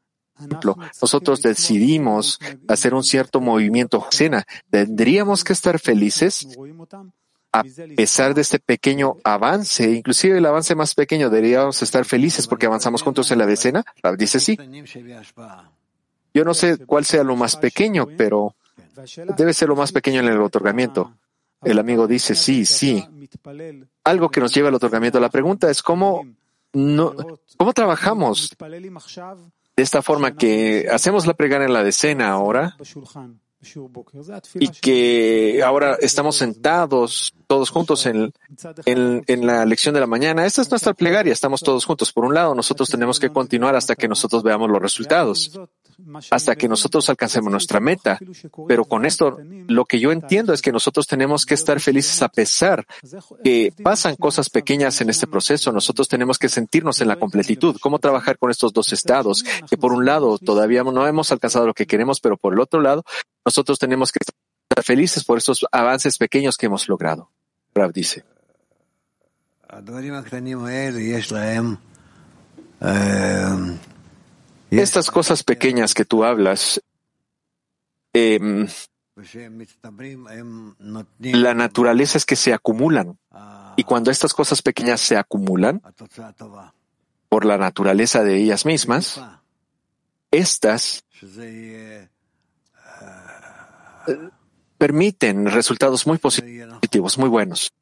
[1.00, 6.46] nosotros decidimos hacer un cierto movimiento escena, ¿tendríamos que estar felices?
[7.52, 7.64] a
[7.96, 13.02] pesar de este pequeño avance, inclusive el avance más pequeño, deberíamos estar felices porque avanzamos
[13.02, 13.84] juntos en la decena.
[14.16, 14.56] Dice sí.
[16.32, 18.54] Yo no sé cuál sea lo más pequeño, pero
[19.36, 21.12] debe ser lo más pequeño en el otorgamiento.
[21.62, 23.06] El amigo dice sí, sí.
[24.02, 25.20] Algo que nos lleva al otorgamiento.
[25.20, 26.26] La pregunta es cómo,
[26.72, 27.14] no,
[27.58, 28.56] cómo trabajamos
[29.82, 32.76] de esta forma que hacemos la pregada en la decena ahora
[34.54, 38.32] y que ahora estamos sentados todos juntos en,
[38.86, 40.46] en, la lección de la mañana.
[40.46, 42.12] Esta es nuestra plegaria, estamos todos juntos.
[42.12, 45.50] Por un lado, nosotros tenemos que continuar hasta que nosotros veamos los resultados,
[46.30, 48.18] hasta que nosotros alcancemos nuestra meta.
[48.66, 49.38] Pero con esto,
[49.68, 52.86] lo que yo entiendo es que nosotros tenemos que estar felices a pesar
[53.42, 55.72] que pasan cosas pequeñas en este proceso.
[55.72, 57.76] Nosotros tenemos que sentirnos en la completitud.
[57.80, 59.44] ¿Cómo trabajar con estos dos estados?
[59.68, 62.80] Que por un lado, todavía no hemos alcanzado lo que queremos, pero por el otro
[62.80, 63.04] lado,
[63.44, 67.30] nosotros tenemos que estar felices por estos avances pequeños que hemos logrado.
[67.74, 68.24] Rav dice.
[74.80, 76.82] Estas cosas pequeñas que tú hablas,
[78.14, 78.66] em,
[81.20, 83.18] la naturaleza es que se acumulan.
[83.76, 85.82] Y cuando estas cosas pequeñas se acumulan
[87.28, 89.20] por la naturaleza de ellas mismas,
[90.30, 91.04] estas
[94.78, 97.72] permiten resultados muy positivos, muy buenos.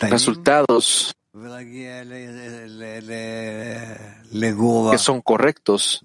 [0.00, 1.14] Resultados
[4.92, 6.04] que son correctos.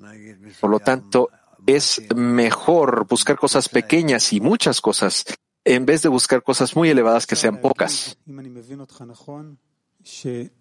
[0.59, 1.29] Por lo tanto,
[1.67, 5.25] es mejor buscar cosas pequeñas y muchas cosas
[5.63, 8.17] en vez de buscar cosas muy elevadas que sean pocas.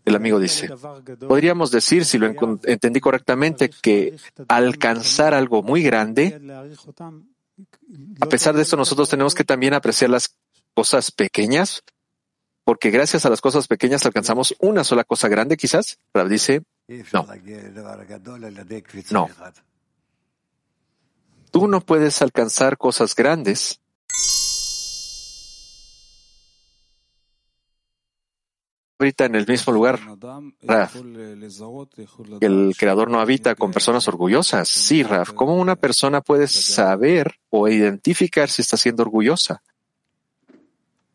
[0.04, 0.68] El amigo dice,
[1.26, 2.26] podríamos decir, si lo
[2.64, 4.16] entendí correctamente, que
[4.48, 6.38] alcanzar algo muy grande,
[8.20, 10.36] a pesar de esto, nosotros tenemos que también apreciar las
[10.74, 11.82] cosas pequeñas,
[12.68, 15.98] porque gracias a las cosas pequeñas alcanzamos una sola cosa grande, quizás.
[16.12, 16.64] Rab dice,
[17.14, 17.26] no.
[19.10, 19.28] No.
[21.50, 23.80] Tú no puedes alcanzar cosas grandes
[28.98, 29.98] habita en el mismo lugar.
[30.60, 30.96] Raf,
[32.40, 34.68] el creador no habita con personas orgullosas.
[34.68, 39.62] Sí, Raf, ¿cómo una persona puede saber o identificar si está siendo orgullosa?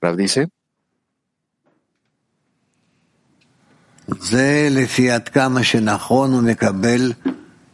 [0.02, 0.50] Raf dice.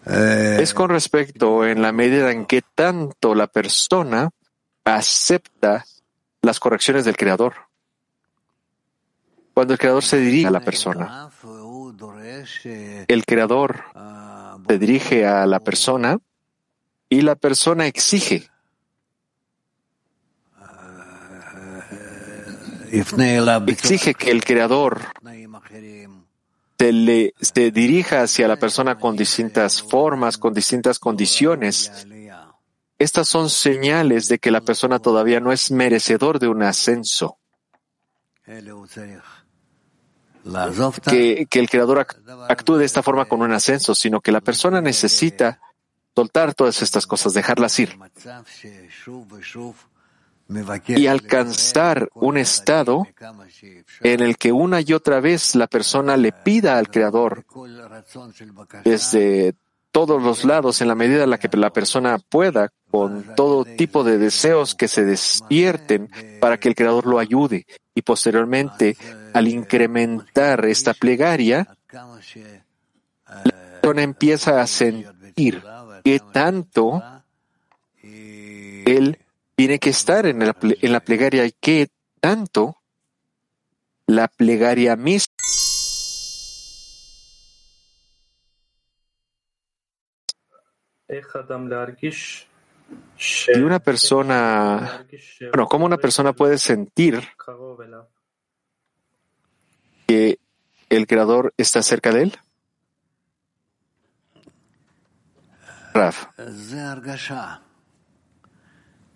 [0.06, 4.30] Es con respecto en la medida en que tanto la persona
[4.84, 5.86] acepta
[6.42, 7.54] las correcciones del creador.
[9.54, 11.30] Cuando el creador se dirige a la persona,
[13.08, 13.84] el creador
[14.68, 16.18] se dirige a la persona
[17.10, 18.50] y la persona exige.
[23.68, 25.02] Exige que el creador
[26.78, 32.08] se, dirija hacia la persona con distintas formas, con distintas condiciones.
[32.98, 37.38] Estas son señales de que la persona todavía no es merecedor de un ascenso
[41.06, 42.08] que, el creador
[42.50, 45.60] actúe de esta forma con un ascenso, sino que la persona necesita
[46.16, 47.98] soltar todas estas cosas, dejarlas ir.
[50.88, 53.08] Y alcanzar un estado
[54.02, 57.46] en el que una y otra vez la persona le pida al Creador
[58.84, 59.54] desde
[59.92, 64.04] todos los lados en la medida en la que la persona pueda, con todo tipo
[64.04, 67.66] de deseos que se despierten para que el Creador lo ayude.
[67.94, 68.98] Y posteriormente,
[69.34, 75.64] al incrementar esta plegaria, la persona empieza a sentir
[76.04, 77.02] que tanto
[78.02, 79.18] él
[79.60, 81.44] tiene que estar en la, en la plegaria.
[81.46, 81.90] Y que
[82.22, 82.78] tanto
[84.08, 85.34] la plegaria misma
[93.18, 95.06] Y una persona,
[95.52, 97.22] bueno, ¿cómo una persona puede sentir
[100.08, 100.40] que
[100.88, 102.38] el Creador está cerca de él?
[105.94, 106.28] Raf.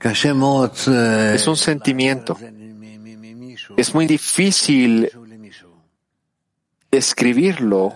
[0.03, 2.37] Es un sentimiento.
[3.77, 5.09] Es muy difícil
[6.91, 7.93] describirlo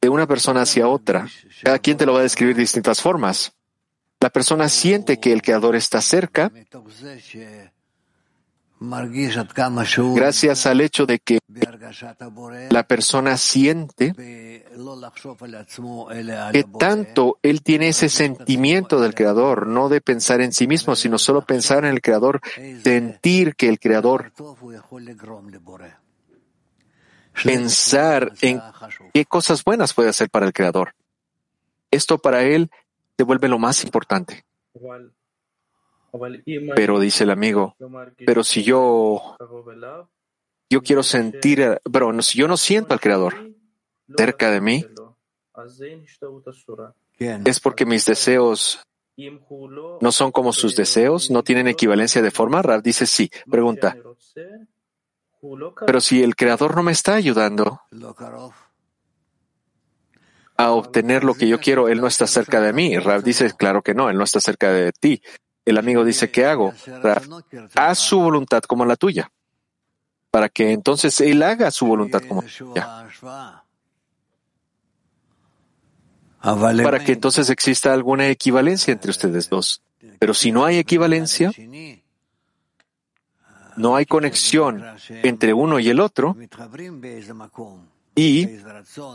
[0.00, 1.28] de una persona hacia otra.
[1.62, 3.52] Cada quien te lo va a describir de distintas formas.
[4.20, 6.50] La persona siente que el Creador está cerca
[10.14, 11.38] gracias al hecho de que
[12.70, 14.12] la persona siente
[16.52, 21.18] que tanto él tiene ese sentimiento del Creador, no de pensar en sí mismo, sino
[21.18, 22.40] solo pensar en el Creador,
[22.82, 24.32] sentir que el Creador
[27.44, 28.60] pensar en
[29.12, 30.94] qué cosas buenas puede hacer para el Creador.
[31.90, 32.70] Esto para él
[33.16, 34.44] se vuelve lo más importante.
[36.74, 37.76] Pero dice el amigo,
[38.24, 39.36] pero si yo,
[40.70, 43.55] yo quiero sentir, pero si yo no siento al Creador
[44.16, 44.84] cerca de mí,
[47.44, 48.80] es porque mis deseos
[50.00, 52.62] no son como sus deseos, no tienen equivalencia de forma.
[52.62, 53.30] Rav dice sí.
[53.50, 53.96] Pregunta,
[55.86, 57.80] pero si el Creador no me está ayudando
[60.58, 62.98] a obtener lo que yo quiero, Él no está cerca de mí.
[62.98, 65.22] Rav dice, claro que no, Él no está cerca de ti.
[65.64, 66.72] El amigo dice, ¿qué hago?
[67.02, 67.22] Rav,
[67.74, 69.30] haz su voluntad como la tuya,
[70.30, 73.65] para que entonces Él haga su voluntad como la tuya.
[76.54, 79.82] Para que entonces exista alguna equivalencia entre ustedes dos.
[80.20, 81.50] Pero si no hay equivalencia,
[83.76, 86.36] no hay conexión entre uno y el otro,
[88.14, 88.48] y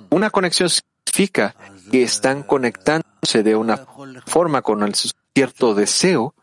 [0.10, 1.56] una conexión significa
[1.90, 3.78] que están conectándose de una
[4.26, 6.36] forma con el cierto deseo,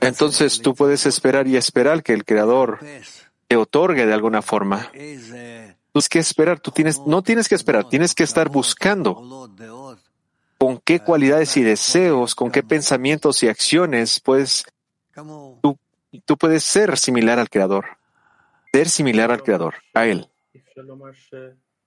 [0.00, 2.80] entonces tú puedes esperar y esperar que el Creador
[3.46, 4.90] te otorgue de alguna forma.
[5.92, 9.48] Tienes que esperar, tú tienes, no tienes que esperar, tienes que estar buscando
[10.58, 14.64] con qué cualidades y deseos, con qué pensamientos y acciones puedes,
[15.62, 15.78] tú,
[16.24, 17.86] tú puedes ser similar al Creador,
[18.72, 20.28] ser similar al Creador, a Él.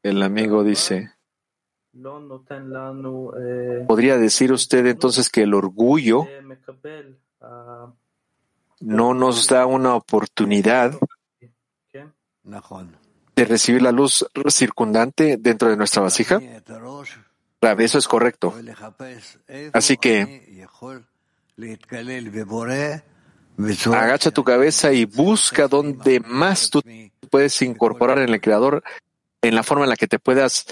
[0.04, 1.14] El amigo dice,
[3.88, 6.28] ¿podría decir usted entonces que el orgullo
[8.80, 10.98] no nos da una oportunidad
[13.42, 16.40] de recibir la luz circundante dentro de nuestra vasija?
[17.80, 18.54] Eso es correcto.
[19.74, 20.68] Así que
[23.94, 26.82] agacha tu cabeza y busca donde más tú
[27.30, 28.84] puedes incorporar en el Creador
[29.42, 30.68] en la forma en la que te puedas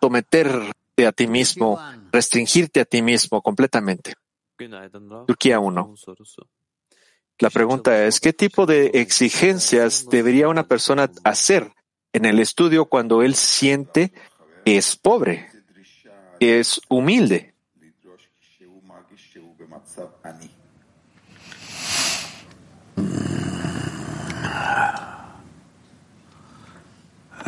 [0.00, 1.80] someterte a ti mismo,
[2.10, 4.14] restringirte a ti mismo completamente.
[5.26, 5.94] Turquía 1.
[7.38, 11.72] La pregunta es, ¿qué tipo de exigencias debería una persona hacer
[12.14, 14.12] en el estudio cuando él siente
[14.64, 15.50] que es pobre,
[16.40, 17.52] que es humilde?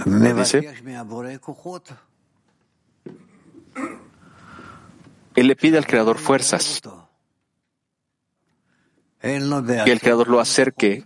[0.04, 0.74] Dice,
[5.34, 6.82] él le pide al Creador fuerzas
[9.20, 9.36] que
[9.92, 11.04] el Creador lo acerque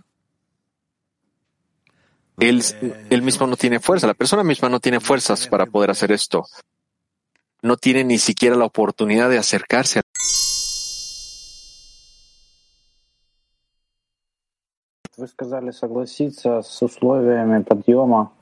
[2.39, 2.61] Él,
[3.09, 6.45] él mismo no tiene fuerza, la persona misma no tiene fuerzas para poder hacer esto.
[7.61, 10.01] No tiene ni siquiera la oportunidad de acercarse a
[15.17, 18.33] Вы сказали согласиться с условиями подъема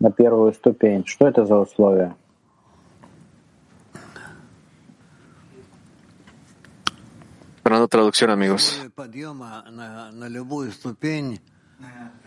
[0.00, 1.04] на первую ступень.
[1.04, 2.16] Что это за условия?
[7.56, 8.80] Esperando traducción, amigos.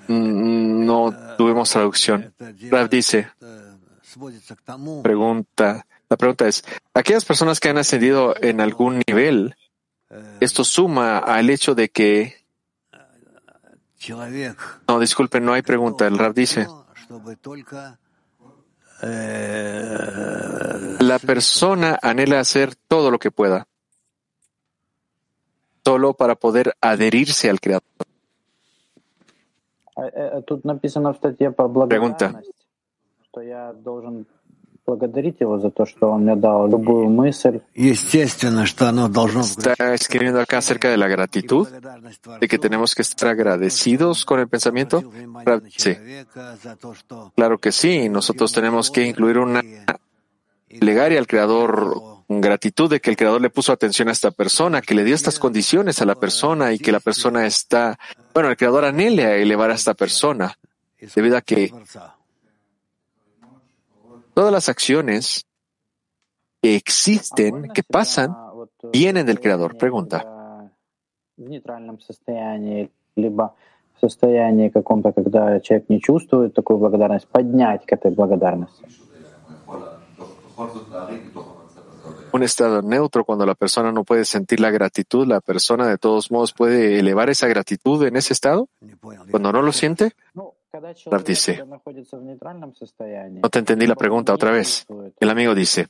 [0.08, 2.34] No tuvimos traducción.
[2.70, 3.28] Rav dice,
[5.02, 9.56] pregunta, la pregunta es, aquellas personas que han ascendido en algún nivel
[10.40, 12.44] Esto suma al hecho de que...
[14.86, 16.06] No, disculpen, no hay pregunta.
[16.06, 16.66] El Rab dice...
[21.00, 23.66] La persona anhela hacer todo lo que pueda,
[25.84, 27.84] solo para poder adherirse al Creador.
[30.47, 32.51] Тут написано в статье про благодарность,
[33.25, 34.25] что я должен
[34.85, 37.61] благодарить его за то, что он мне дал любую мысль.
[37.75, 38.23] Está
[39.93, 41.67] escribiendo acá acerca de la gratitud,
[42.39, 45.03] de que tenemos que estar agradecidos con el pensamiento.
[45.77, 45.95] Sí.
[47.35, 49.61] Claro que sí, nosotros tenemos que incluir una
[50.79, 54.95] plegaria al Creador, gratitud de que el Creador le puso atención a esta persona, que
[54.95, 57.97] le dio estas condiciones a la persona y que la persona está,
[58.33, 60.57] bueno, el Creador anhela elevar a esta persona,
[61.15, 61.71] debido a que
[64.33, 65.45] Todas las acciones
[66.61, 68.33] que existen, que pasan,
[68.93, 69.75] vienen del Creador.
[69.77, 70.25] Pregunta.
[73.99, 78.85] состоянии каком-то, когда человек не чувствует такую благодарность, поднять к этой благодарности.
[82.34, 86.32] Un estado neutro, cuando la persona no puede sentir la gratitud, la persona de todos
[86.32, 88.68] modos puede elevar esa gratitud en ese estado.
[89.30, 94.84] Cuando no lo siente, Rav dice, no te entendí la pregunta otra vez.
[95.20, 95.86] El amigo dice,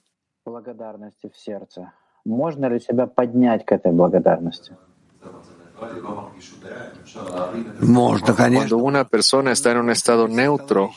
[8.37, 10.91] cuando una persona está en un estado neutro,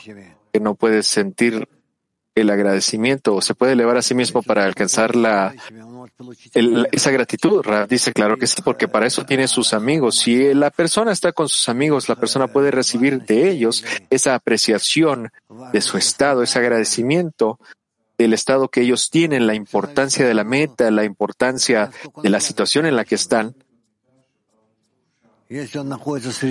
[0.52, 1.66] que no puede sentir
[2.40, 5.54] el agradecimiento, se puede elevar a sí mismo para alcanzar la,
[6.92, 7.64] esa gratitud.
[7.88, 10.18] dice, claro que sí, porque para eso tiene sus amigos.
[10.18, 15.30] Si la persona está con sus amigos, la persona puede recibir de ellos esa apreciación
[15.72, 17.58] de su estado, ese agradecimiento
[18.16, 22.86] del estado que ellos tienen, la importancia de la meta, la importancia de la situación
[22.86, 23.54] en la que están,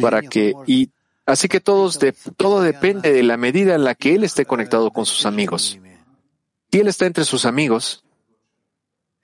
[0.02, 0.90] para que, y
[1.28, 5.26] así que todo depende de la medida en la que él esté conectado con sus
[5.28, 5.78] amigos.
[6.72, 8.04] Si él está entre sus amigos,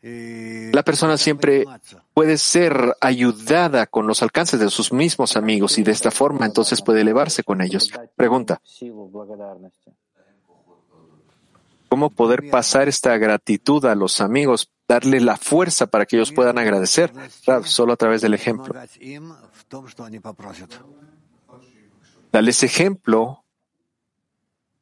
[0.04, 1.66] la persona siempre
[2.14, 6.82] puede ser ayudada con los alcances de sus mismos amigos y de esta forma entonces
[6.82, 7.90] puede elevarse con ellos.
[8.16, 8.62] Pregunta.
[11.88, 16.58] ¿Cómo poder pasar esta gratitud a los amigos, darle la fuerza para que ellos puedan
[16.58, 17.14] agradecer?
[17.64, 18.74] solo a través del ejemplo.
[22.34, 23.46] Dale ese ejemplo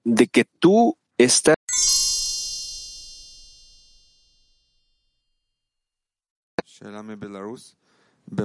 [0.05, 1.55] de que tú estás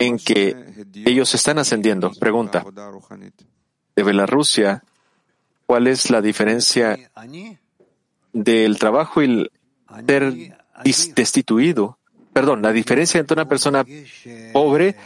[0.00, 2.10] en que ellos están ascendiendo.
[2.18, 2.64] Pregunta.
[3.94, 4.82] De Bielorrusia,
[5.66, 6.98] ¿cuál es la diferencia
[8.32, 9.52] del trabajo y el
[10.04, 10.34] ser
[11.14, 12.00] destituido?
[12.32, 13.86] Perdón, la diferencia entre una persona
[14.52, 14.96] pobre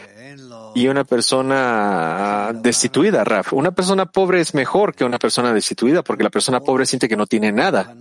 [0.75, 3.53] y una persona destituida, Raf.
[3.53, 7.17] Una persona pobre es mejor que una persona destituida porque la persona pobre siente que
[7.17, 7.95] no tiene nada.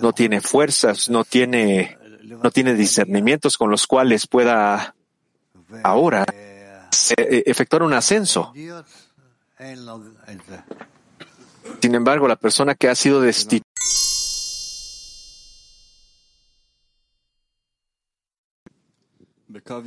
[0.00, 1.96] No tiene fuerzas, no tiene
[2.42, 4.94] no tiene discernimientos con los cuales pueda
[5.82, 8.52] ahora eh, efectuar un ascenso.
[11.80, 13.67] Sin embargo, la persona que ha sido destituida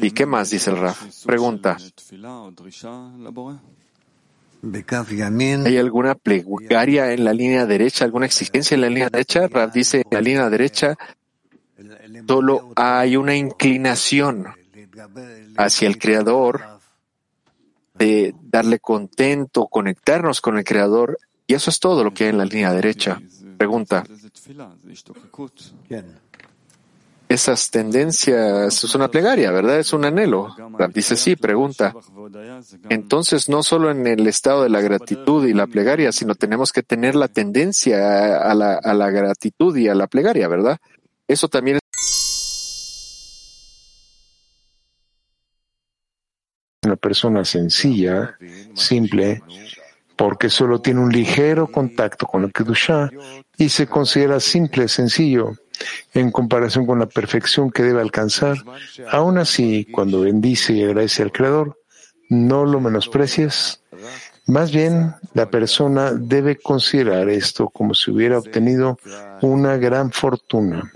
[0.01, 1.25] ¿Y qué más dice el Raf?
[1.25, 1.77] Pregunta.
[5.65, 9.47] ¿Hay alguna plegaria en la línea derecha, alguna exigencia en la línea derecha?
[9.47, 10.97] Raf dice en la línea derecha
[12.27, 14.47] Solo hay una inclinación
[15.57, 16.61] hacia el Creador
[17.95, 22.37] de darle contento, conectarnos con el Creador, y eso es todo lo que hay en
[22.37, 23.21] la línea derecha.
[23.57, 24.03] Pregunta.
[27.41, 29.79] Esas tendencias es una plegaria, ¿verdad?
[29.79, 30.55] Es un anhelo.
[30.93, 31.91] Dice sí, pregunta.
[32.87, 36.83] Entonces, no solo en el estado de la gratitud y la plegaria, sino tenemos que
[36.83, 40.77] tener la tendencia a la, gratitud y a la plegaria, ¿verdad?
[41.27, 41.81] Eso también es
[46.85, 48.37] una persona sencilla,
[48.75, 49.41] simple,
[50.15, 53.09] porque solo tiene un ligero contacto con el Kedushá
[53.57, 55.55] y se considera simple, sencillo,
[56.13, 58.57] en comparación con la perfección que debe alcanzar.
[59.09, 61.79] Aún así, cuando bendice y agradece al Creador,
[62.29, 63.81] no lo menosprecias.
[64.47, 68.99] Más bien, la persona debe considerar esto como si hubiera obtenido
[69.41, 70.91] una gran fortuna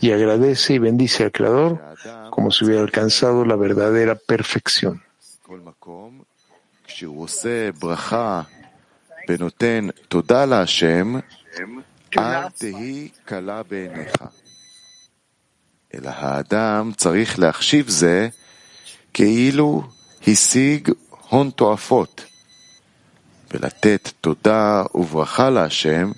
[0.00, 1.80] y agradece y bendice al Creador
[2.30, 5.02] como si hubiera alcanzado la verdadera perfección.
[12.16, 12.20] En
[15.94, 18.28] אלא האדם צריך להחשיב זה
[19.14, 19.82] כאילו
[20.26, 20.90] השיג
[21.28, 22.24] הון תועפות,
[23.50, 26.12] ולתת תודה וברכה להשם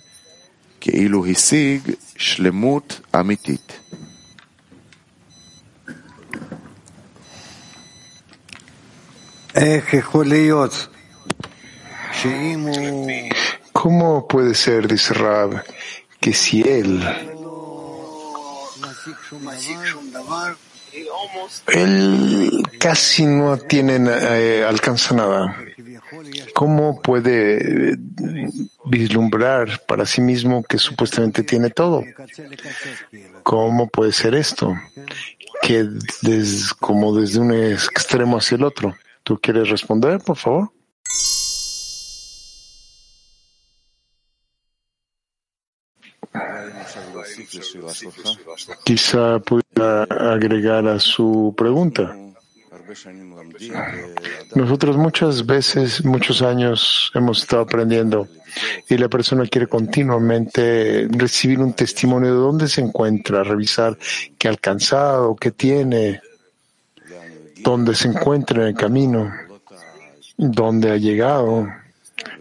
[0.81, 3.81] כאילו השיג שלמות אמיתית.
[13.81, 15.65] ¿Cómo puede ser, dice Rab,
[16.21, 17.03] que si él,
[21.69, 25.57] él casi no tiene, eh, alcanza nada,
[26.53, 27.97] ¿cómo puede
[28.85, 32.05] vislumbrar para sí mismo que supuestamente tiene todo?
[33.45, 34.75] ¿Cómo puede ser esto?
[35.63, 35.87] Que
[36.21, 38.95] des, como desde un extremo hacia el otro.
[39.23, 40.71] ¿Tú quieres responder, por favor?
[48.85, 52.17] Quizá pueda agregar a su pregunta.
[54.55, 58.27] Nosotros muchas veces, muchos años hemos estado aprendiendo
[58.89, 63.97] y la persona quiere continuamente recibir un testimonio de dónde se encuentra, revisar
[64.39, 66.21] qué ha alcanzado, qué tiene,
[67.63, 69.33] dónde se encuentra en el camino,
[70.37, 71.69] dónde ha llegado,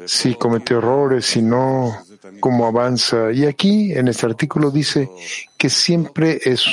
[0.05, 1.95] si cometió errores, si no,
[2.39, 3.31] cómo avanza.
[3.31, 5.09] Y aquí en este artículo dice
[5.57, 6.63] que siempre es,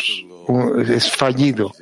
[0.89, 1.73] es fallido,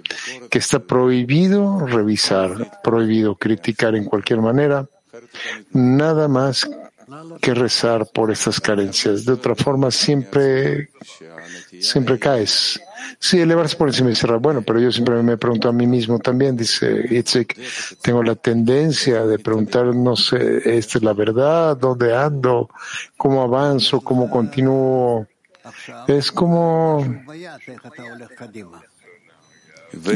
[0.50, 4.86] que está prohibido revisar, prohibido criticar en cualquier manera,
[5.72, 6.68] nada más
[7.40, 9.24] que rezar por estas carencias.
[9.24, 10.90] De otra forma, siempre,
[11.80, 12.80] siempre caes.
[13.18, 14.38] Sí, elevarse por encima y cerrar.
[14.38, 17.56] Bueno, pero yo siempre me pregunto a mí mismo también, dice Itzek,
[18.02, 21.76] tengo la tendencia de preguntar, no sé, ¿esta es la verdad?
[21.76, 22.68] ¿Dónde ando?
[23.16, 24.00] ¿Cómo avanzo?
[24.00, 25.26] ¿Cómo continúo?
[26.06, 27.04] Es como...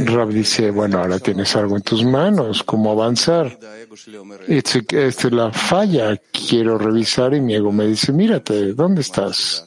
[0.06, 3.58] Rab dice, bueno, ahora tienes algo en tus manos, ¿cómo avanzar?
[4.46, 9.66] Itzek, esta es la falla, quiero revisar y mi ego me dice, mírate, ¿dónde estás?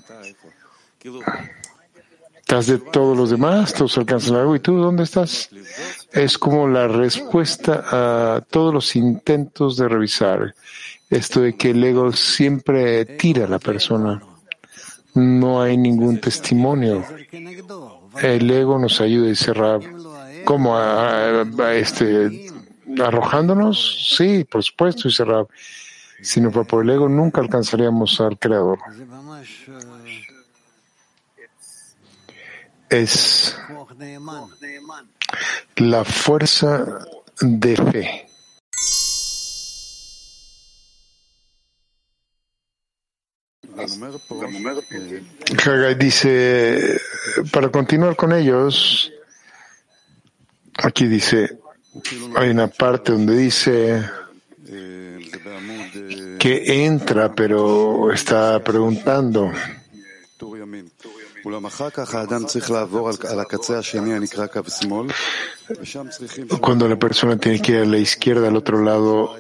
[2.40, 5.50] Estás de todos los demás, todos alcanzan algo y tú, ¿dónde estás?
[6.12, 10.54] Es como la respuesta a todos los intentos de revisar.
[11.10, 14.22] Esto de que el ego siempre tira a la persona.
[15.14, 17.06] No hay ningún testimonio.
[18.22, 19.82] El ego nos ayuda y cerrar.
[20.46, 20.78] ¿Cómo?
[21.72, 22.50] Este,
[23.02, 24.16] ¿Arrojándonos?
[24.18, 25.48] Sí, por supuesto, y cerrar.
[26.22, 28.80] Si no fuera por el ego, nunca alcanzaríamos al Creador.
[32.92, 33.58] es
[35.78, 37.00] la fuerza
[37.40, 38.31] de fe.
[45.66, 47.00] Hagai dice,
[47.52, 49.12] para continuar con ellos,
[50.78, 51.60] aquí dice,
[52.36, 54.04] hay una parte donde dice
[56.40, 59.52] que entra, pero está preguntando.
[66.60, 69.36] Cuando la persona tiene que ir a la izquierda, al otro lado,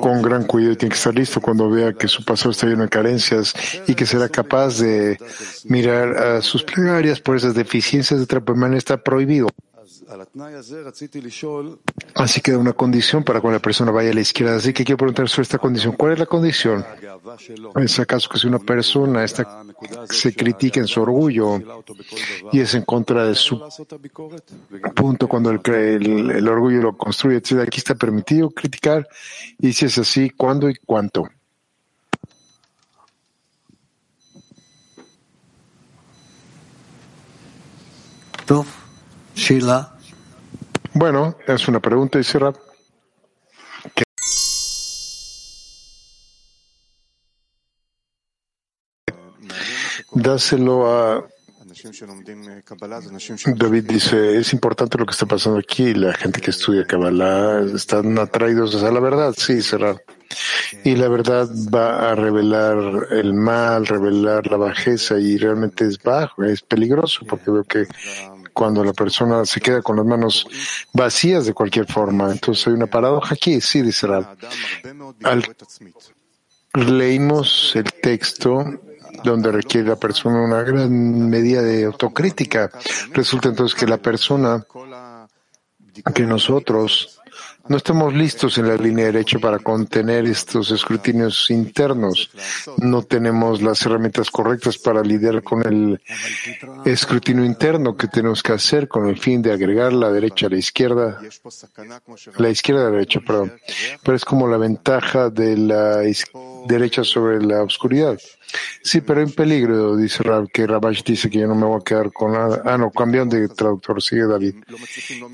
[0.00, 2.88] con gran cuidado tiene que estar listo cuando vea que su pasado está lleno de
[2.88, 3.54] carencias
[3.86, 5.18] y que será capaz de
[5.64, 9.48] mirar a sus plegarias por esas deficiencias de otra manera está prohibido.
[12.14, 14.56] Así que da una condición para cuando la persona vaya a la izquierda.
[14.56, 15.94] Así que quiero preguntar sobre esta condición.
[15.96, 16.84] ¿Cuál es la condición?
[17.76, 19.64] ¿Es acaso que si una persona está,
[20.10, 21.60] se critica en su orgullo
[22.52, 23.60] y es en contra de su
[24.94, 29.08] punto cuando el, el, el orgullo lo construye, etcétera, aquí está permitido criticar?
[29.58, 31.28] Y si es así, ¿cuándo y cuánto?
[39.34, 39.93] Sheila.
[40.94, 42.56] Bueno, es una pregunta, dice Rab.
[50.12, 51.28] Dáselo a
[53.56, 55.92] David dice, es importante lo que está pasando aquí.
[55.92, 59.34] La gente que estudia Kabbalah están atraídos a la verdad.
[59.36, 59.96] Sí, será.
[60.84, 66.44] Y la verdad va a revelar el mal, revelar la bajeza y realmente es bajo,
[66.44, 67.86] es peligroso porque veo que
[68.54, 70.46] cuando la persona se queda con las manos
[70.92, 72.30] vacías de cualquier forma.
[72.32, 74.36] Entonces hay una paradoja aquí, sí, dice Rab.
[75.24, 75.44] Al,
[76.74, 78.64] leímos el texto
[79.22, 82.70] donde requiere la persona una gran medida de autocrítica.
[83.12, 84.64] Resulta entonces que la persona,
[86.14, 87.20] que nosotros,
[87.66, 92.30] No estamos listos en la línea derecha para contener estos escrutinios internos.
[92.76, 96.00] No tenemos las herramientas correctas para lidiar con el
[96.84, 100.58] escrutinio interno que tenemos que hacer con el fin de agregar la derecha a la
[100.58, 101.20] izquierda,
[102.36, 103.52] la izquierda a la derecha, perdón.
[104.02, 106.04] Pero es como la ventaja de la
[106.66, 108.18] derecha sobre la oscuridad.
[108.82, 111.84] Sí, pero en peligro, dice Rab, que Rabash dice que yo no me voy a
[111.84, 112.62] quedar con nada.
[112.64, 114.56] Ah, no, cambian de traductor, sigue David.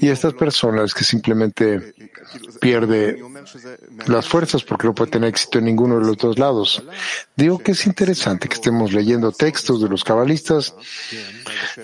[0.00, 1.94] Y estas personas que simplemente
[2.60, 3.22] pierde
[4.06, 6.82] las fuerzas porque no puede tener éxito en ninguno de los dos lados.
[7.36, 10.74] Digo que es interesante que estemos leyendo textos de los cabalistas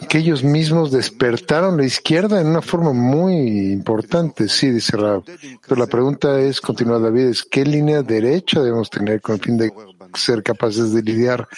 [0.09, 4.49] que ellos mismos despertaron la izquierda en una forma muy importante.
[4.49, 5.24] Sí, dice Rab.
[5.24, 9.57] Pero la pregunta es, continúa David, es ¿qué línea derecha debemos tener con el fin
[9.57, 9.72] de
[10.14, 11.49] ser capaces de lidiar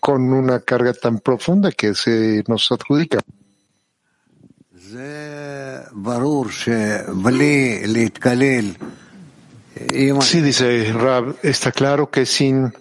[0.00, 3.18] con una carga tan profunda que se nos adjudica.
[10.20, 12.72] Sí, dice Rab, está claro que sin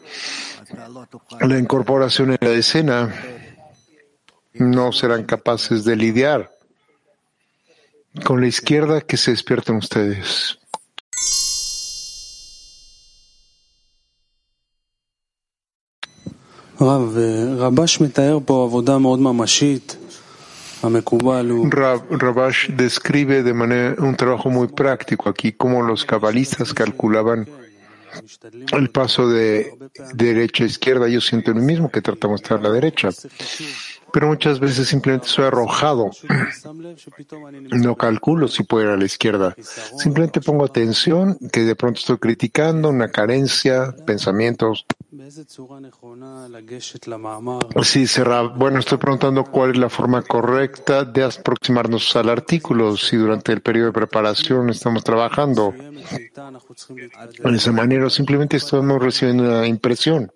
[1.41, 3.13] la incorporación en la escena
[4.53, 6.51] no serán capaces de lidiar
[8.23, 10.59] con la izquierda que se despiertan ustedes.
[22.09, 27.47] Rabash describe de manera un trabajo muy práctico aquí cómo los cabalistas calculaban
[28.71, 29.73] el paso de
[30.13, 31.07] derecha a izquierda.
[31.07, 33.09] Yo siento lo mismo que tratamos de a la derecha
[34.15, 36.09] pero muchas veces simplemente soy arrojado.
[37.71, 39.53] No calculo si puedo ir a la izquierda.
[39.97, 44.85] Simplemente pongo atención que de pronto estoy criticando una carencia, pensamientos.
[47.83, 48.43] Sí, será.
[48.43, 52.95] Bueno, estoy preguntando cuál es la forma correcta de aproximarnos al artículo.
[52.95, 59.43] Si durante el periodo de preparación estamos trabajando en esa manera, o simplemente estamos recibiendo
[59.43, 60.31] una impresión.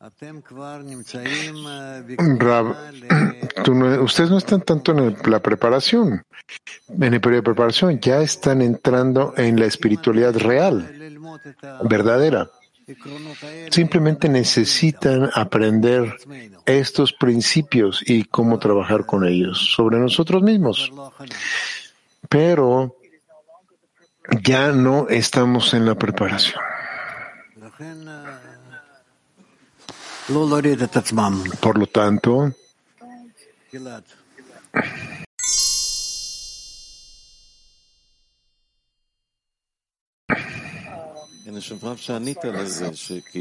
[4.02, 6.22] ustedes no están tanto en la preparación,
[6.88, 10.90] en el periodo de preparación, ya están entrando en la espiritualidad real,
[11.84, 12.50] verdadera.
[13.70, 16.16] Simplemente necesitan aprender
[16.66, 20.92] estos principios y cómo trabajar con ellos sobre nosotros mismos.
[22.28, 22.96] Pero
[24.42, 26.60] ya no estamos en la preparación.
[31.60, 32.54] Por lo tanto,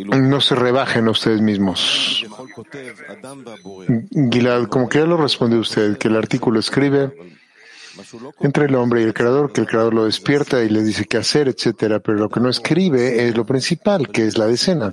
[0.05, 2.26] no se rebajen ustedes mismos.
[4.32, 7.12] Gilad, como que ya lo respondió usted, que el artículo escribe
[8.41, 11.18] entre el hombre y el creador, que el creador lo despierta y le dice qué
[11.18, 14.91] hacer, etcétera, pero lo que no escribe es lo principal, que es la decena.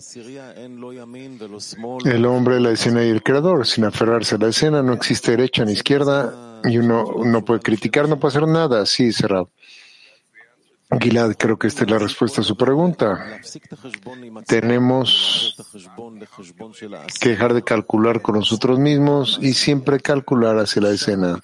[2.04, 5.64] El hombre, la escena y el creador, sin aferrarse a la escena, no existe derecha
[5.64, 9.50] ni izquierda y uno no puede criticar, no puede hacer nada, sí, cerrado.
[11.00, 13.40] Gilad, creo que esta es la respuesta a su pregunta.
[14.46, 15.56] Tenemos
[17.20, 21.40] que dejar de calcular con nosotros mismos y siempre calcular hacia la escena.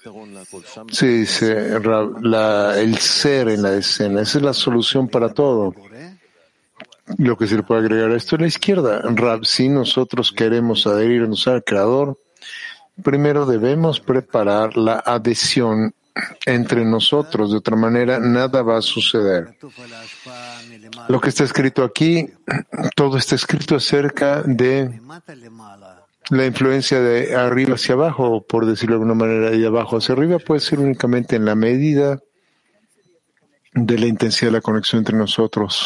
[0.91, 4.21] Sí, dice el ser en la escena.
[4.21, 5.73] Esa es la solución para todo.
[7.17, 9.01] Lo que se le puede agregar a esto es la izquierda.
[9.01, 12.17] Rab, si nosotros queremos adherirnos al Creador,
[13.03, 15.93] primero debemos preparar la adhesión
[16.45, 17.51] entre nosotros.
[17.51, 19.57] De otra manera, nada va a suceder.
[21.07, 22.29] Lo que está escrito aquí,
[22.95, 24.99] todo está escrito acerca de
[26.29, 30.39] la influencia de arriba hacia abajo, por decirlo de alguna manera, de abajo hacia arriba
[30.39, 32.19] puede ser únicamente en la medida
[33.73, 35.85] de la intensidad de la conexión entre nosotros.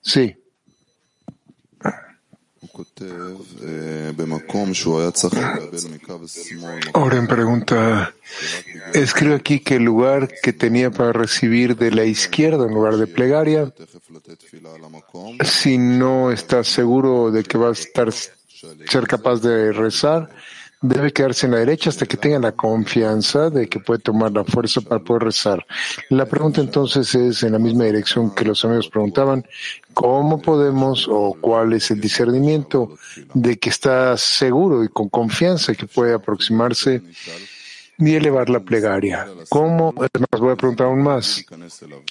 [0.00, 0.36] Sí.
[6.94, 8.14] Ahora en pregunta,
[8.94, 13.06] escribe aquí que el lugar que tenía para recibir de la izquierda en lugar de
[13.06, 13.72] plegaria,
[15.44, 20.30] si no está seguro de que va a estar ser capaz de rezar,
[20.80, 24.44] debe quedarse en la derecha hasta que tenga la confianza de que puede tomar la
[24.44, 25.66] fuerza para poder rezar.
[26.08, 29.44] La pregunta entonces es en la misma dirección que los amigos preguntaban,
[29.92, 32.96] ¿cómo podemos o cuál es el discernimiento
[33.34, 37.02] de que está seguro y con confianza que puede aproximarse
[37.98, 39.26] y elevar la plegaria.
[39.48, 41.44] ¿Cómo, es más, voy a preguntar aún más,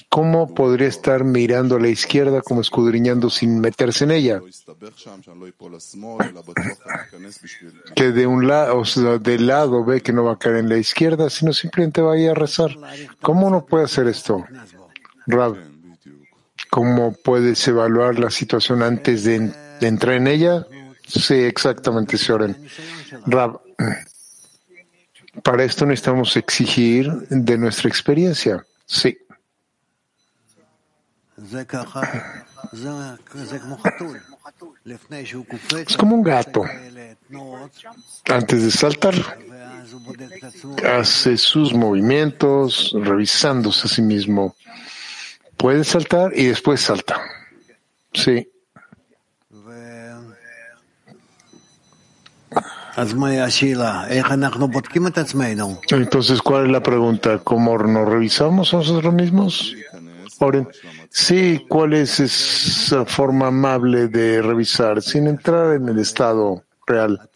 [0.09, 4.41] cómo podría estar mirando a la izquierda como escudriñando sin meterse en ella?
[7.95, 8.83] Que de un lado,
[9.19, 12.17] del lado ve que no va a caer en la izquierda, sino simplemente va a
[12.17, 12.71] ir a rezar.
[13.21, 14.45] ¿Cómo uno puede hacer esto?
[15.25, 15.55] Rab,
[16.69, 20.67] ¿cómo puedes evaluar la situación antes de, de entrar en ella?
[21.07, 22.57] Sí, exactamente, Sioren.
[23.25, 23.61] Rab,
[25.43, 28.65] para esto necesitamos exigir de nuestra experiencia.
[28.85, 29.17] Sí.
[35.87, 36.63] Es como un gato.
[38.29, 39.15] Antes de saltar,
[40.83, 44.55] hace sus movimientos revisándose a sí mismo.
[45.55, 47.21] Puede saltar y después salta.
[48.13, 48.47] Sí.
[55.89, 57.39] Entonces, ¿cuál es la pregunta?
[57.43, 59.75] ¿Cómo nos revisamos nosotros mismos?
[60.39, 60.67] Oren.
[61.09, 67.29] Sí, ¿cuál es esa forma amable de revisar sin entrar en el estado real?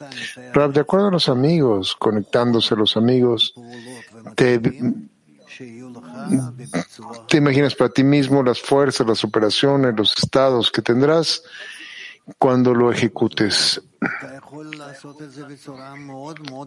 [0.74, 3.54] de acuerdo a los amigos, conectándose a los amigos,
[4.36, 4.60] te
[7.38, 11.44] imaginas para ti mismo las fuerzas, las operaciones, los estados que tendrás
[12.38, 13.82] cuando lo ejecutes.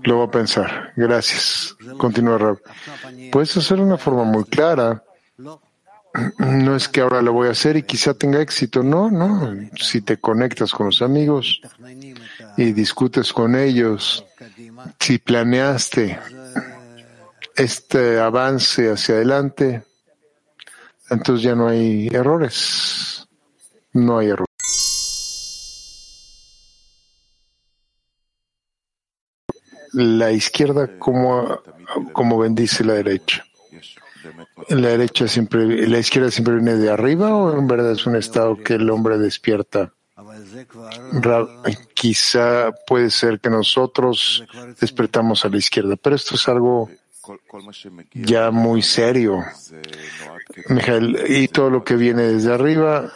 [0.05, 0.93] Lo voy a pensar.
[0.97, 1.76] Gracias.
[1.99, 2.61] Continúa Rab.
[3.30, 5.05] Puedes hacerlo de una forma muy clara.
[6.39, 8.82] No es que ahora lo voy a hacer y quizá tenga éxito.
[8.82, 9.53] No, no.
[9.76, 11.61] Si te conectas con los amigos
[12.57, 14.24] y discutes con ellos,
[15.01, 16.18] si planeaste
[17.57, 19.82] este avance hacia adelante,
[21.11, 23.26] entonces ya no hay errores.
[23.93, 24.54] No hay errores.
[29.95, 31.61] La izquierda como,
[32.12, 33.45] como bendice la derecha.
[34.68, 38.57] La derecha siempre, la izquierda siempre viene de arriba o en verdad es un estado
[38.57, 39.92] que el hombre despierta.
[41.92, 44.45] Quizá puede ser que nosotros
[44.80, 46.90] despertamos a la izquierda, pero esto es algo
[48.12, 49.45] ya muy serio.
[50.68, 53.11] Mijael, y todo lo que viene desde arriba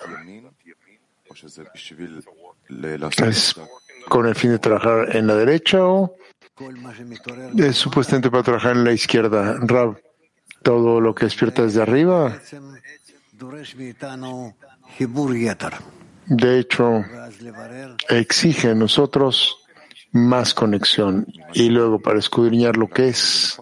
[3.27, 3.55] es
[4.09, 6.17] con el fin de trabajar en la derecha o
[7.57, 9.59] es supuestamente para trabajar en la izquierda.
[9.61, 10.01] Rab,
[10.63, 12.39] todo lo que despierta desde arriba.
[16.27, 17.05] De hecho,
[18.09, 19.57] exige en nosotros
[20.13, 23.61] más conexión y luego para escudriñar lo que es.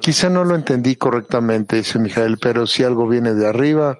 [0.00, 3.98] Quizá no lo entendí correctamente, dice Mijael, pero si algo viene de arriba,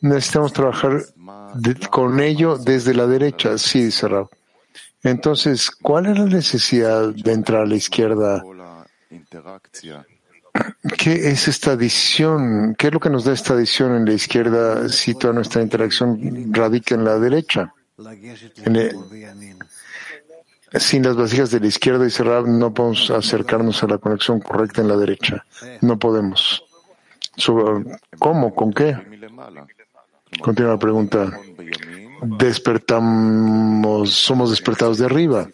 [0.00, 1.02] necesitamos trabajar
[1.90, 3.58] con ello desde la derecha.
[3.58, 4.28] Sí, dice Rab.
[5.04, 8.42] Entonces, ¿cuál es la necesidad de entrar a la izquierda?
[10.98, 12.74] ¿Qué es esta adición?
[12.78, 16.52] ¿Qué es lo que nos da esta adición en la izquierda si toda nuestra interacción
[16.52, 17.72] radica en la derecha?
[20.76, 24.80] sin las vasijas de la izquierda y cerrar, no podemos acercarnos a la conexión correcta
[24.80, 25.44] en la derecha.
[25.82, 26.64] No podemos.
[28.18, 28.54] ¿Cómo?
[28.54, 28.96] ¿Con qué?
[30.40, 31.30] Continúa la pregunta
[32.22, 35.48] despertamos, somos despertados de arriba.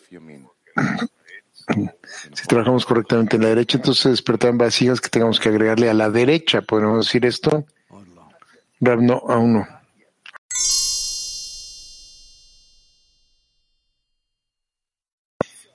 [2.32, 6.10] Si trabajamos correctamente en la derecha, entonces despertan vasijas que tengamos que agregarle a la
[6.10, 6.62] derecha.
[6.62, 7.64] ¿Podemos decir esto?
[8.80, 9.66] no, aún no.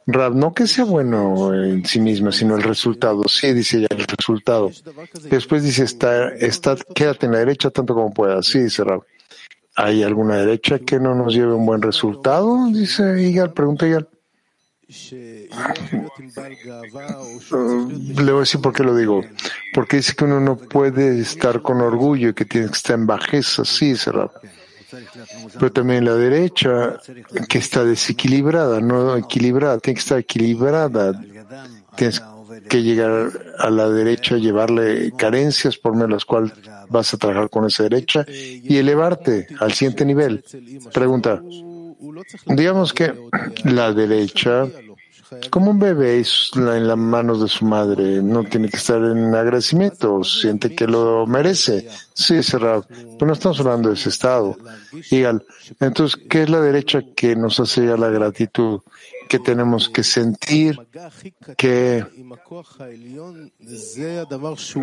[0.08, 3.24] Rab, no que sea bueno en sí misma, sino el resultado.
[3.28, 4.70] Sí, dice ya el resultado.
[5.30, 8.46] Después dice, está, está, quédate en la derecha tanto como puedas.
[8.46, 9.02] Sí, dice Rab.
[9.76, 12.68] ¿Hay alguna derecha que no nos lleve un buen resultado?
[12.72, 14.08] Dice Igal, pregunta Igal.
[18.18, 19.22] Le voy a decir por qué lo digo.
[19.74, 23.06] Porque dice que uno no puede estar con orgullo y que tiene que estar en
[23.06, 24.32] bajeza, sí, cerrado.
[25.56, 26.98] Pero también la derecha,
[27.50, 31.12] que está desequilibrada, no equilibrada, tiene que estar equilibrada.
[32.70, 36.52] Que llegar a la derecha, llevarle carencias por medio de las cuales
[36.90, 40.44] vas a trabajar con esa derecha y elevarte al siguiente nivel.
[40.94, 41.42] Pregunta,
[42.46, 43.14] digamos que
[43.64, 44.68] la derecha,
[45.50, 46.24] como un bebé
[46.56, 51.26] en las manos de su madre, no tiene que estar en agradecimiento, siente que lo
[51.28, 51.88] merece.
[52.14, 52.86] Sí, cerrado.
[52.90, 54.58] Pero no estamos hablando de ese estado.
[55.80, 58.82] Entonces, ¿qué es la derecha que nos hace ya la gratitud?
[59.28, 60.78] que tenemos que sentir
[61.58, 62.06] que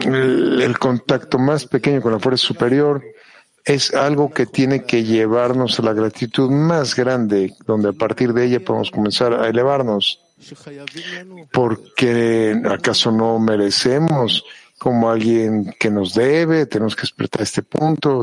[0.05, 3.03] el contacto más pequeño con la fuerza superior
[3.65, 8.47] es algo que tiene que llevarnos a la gratitud más grande, donde a partir de
[8.47, 10.21] ella podemos comenzar a elevarnos.
[11.53, 14.45] Porque acaso no merecemos
[14.78, 18.22] como alguien que nos debe, tenemos que despertar este punto.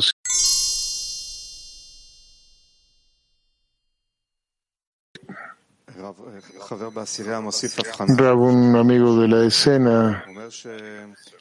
[8.17, 10.25] Rab, un amigo de la escena,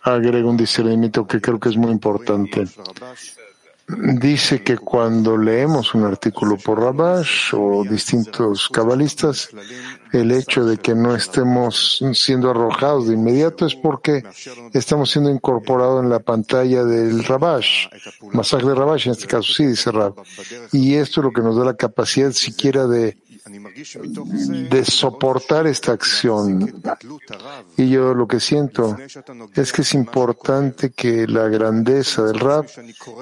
[0.02, 2.64] agrega un discernimiento que creo que es muy importante.
[3.88, 9.48] Dice que cuando leemos un artículo por Rabash o distintos cabalistas,
[10.12, 14.24] el hecho de que no estemos siendo arrojados de inmediato es porque
[14.74, 17.86] estamos siendo incorporados en la pantalla del Rabash,
[18.30, 20.14] masaje de Rabash, en este caso sí, dice Rab.
[20.70, 23.16] Y esto es lo que nos da la capacidad siquiera de
[23.48, 26.82] de soportar esta acción.
[27.76, 28.96] Y yo lo que siento
[29.54, 32.66] es que es importante que la grandeza del rap,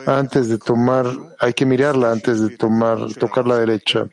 [0.07, 1.07] antes de tomar,
[1.39, 4.07] hay que mirarla antes de tomar, tocar la derecha.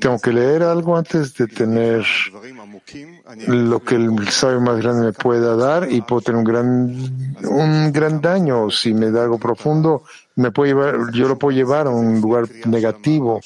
[0.00, 2.04] Tengo que leer algo antes de tener
[3.46, 7.92] lo que el sabio más grande me pueda dar y puedo tener un gran, un
[7.92, 8.70] gran daño.
[8.70, 10.02] Si me da algo profundo,
[10.36, 13.40] me puede llevar, yo lo puedo llevar a un lugar negativo.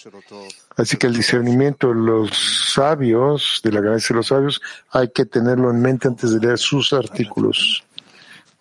[0.79, 4.62] Así que el discernimiento de los sabios, de la grandeza de los sabios,
[4.93, 7.83] hay que tenerlo en mente antes de leer sus artículos.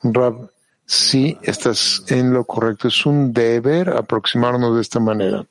[0.01, 0.49] Rab,
[0.83, 2.87] sí, estás en lo correcto.
[2.87, 5.45] Es un deber aproximarnos de esta manera.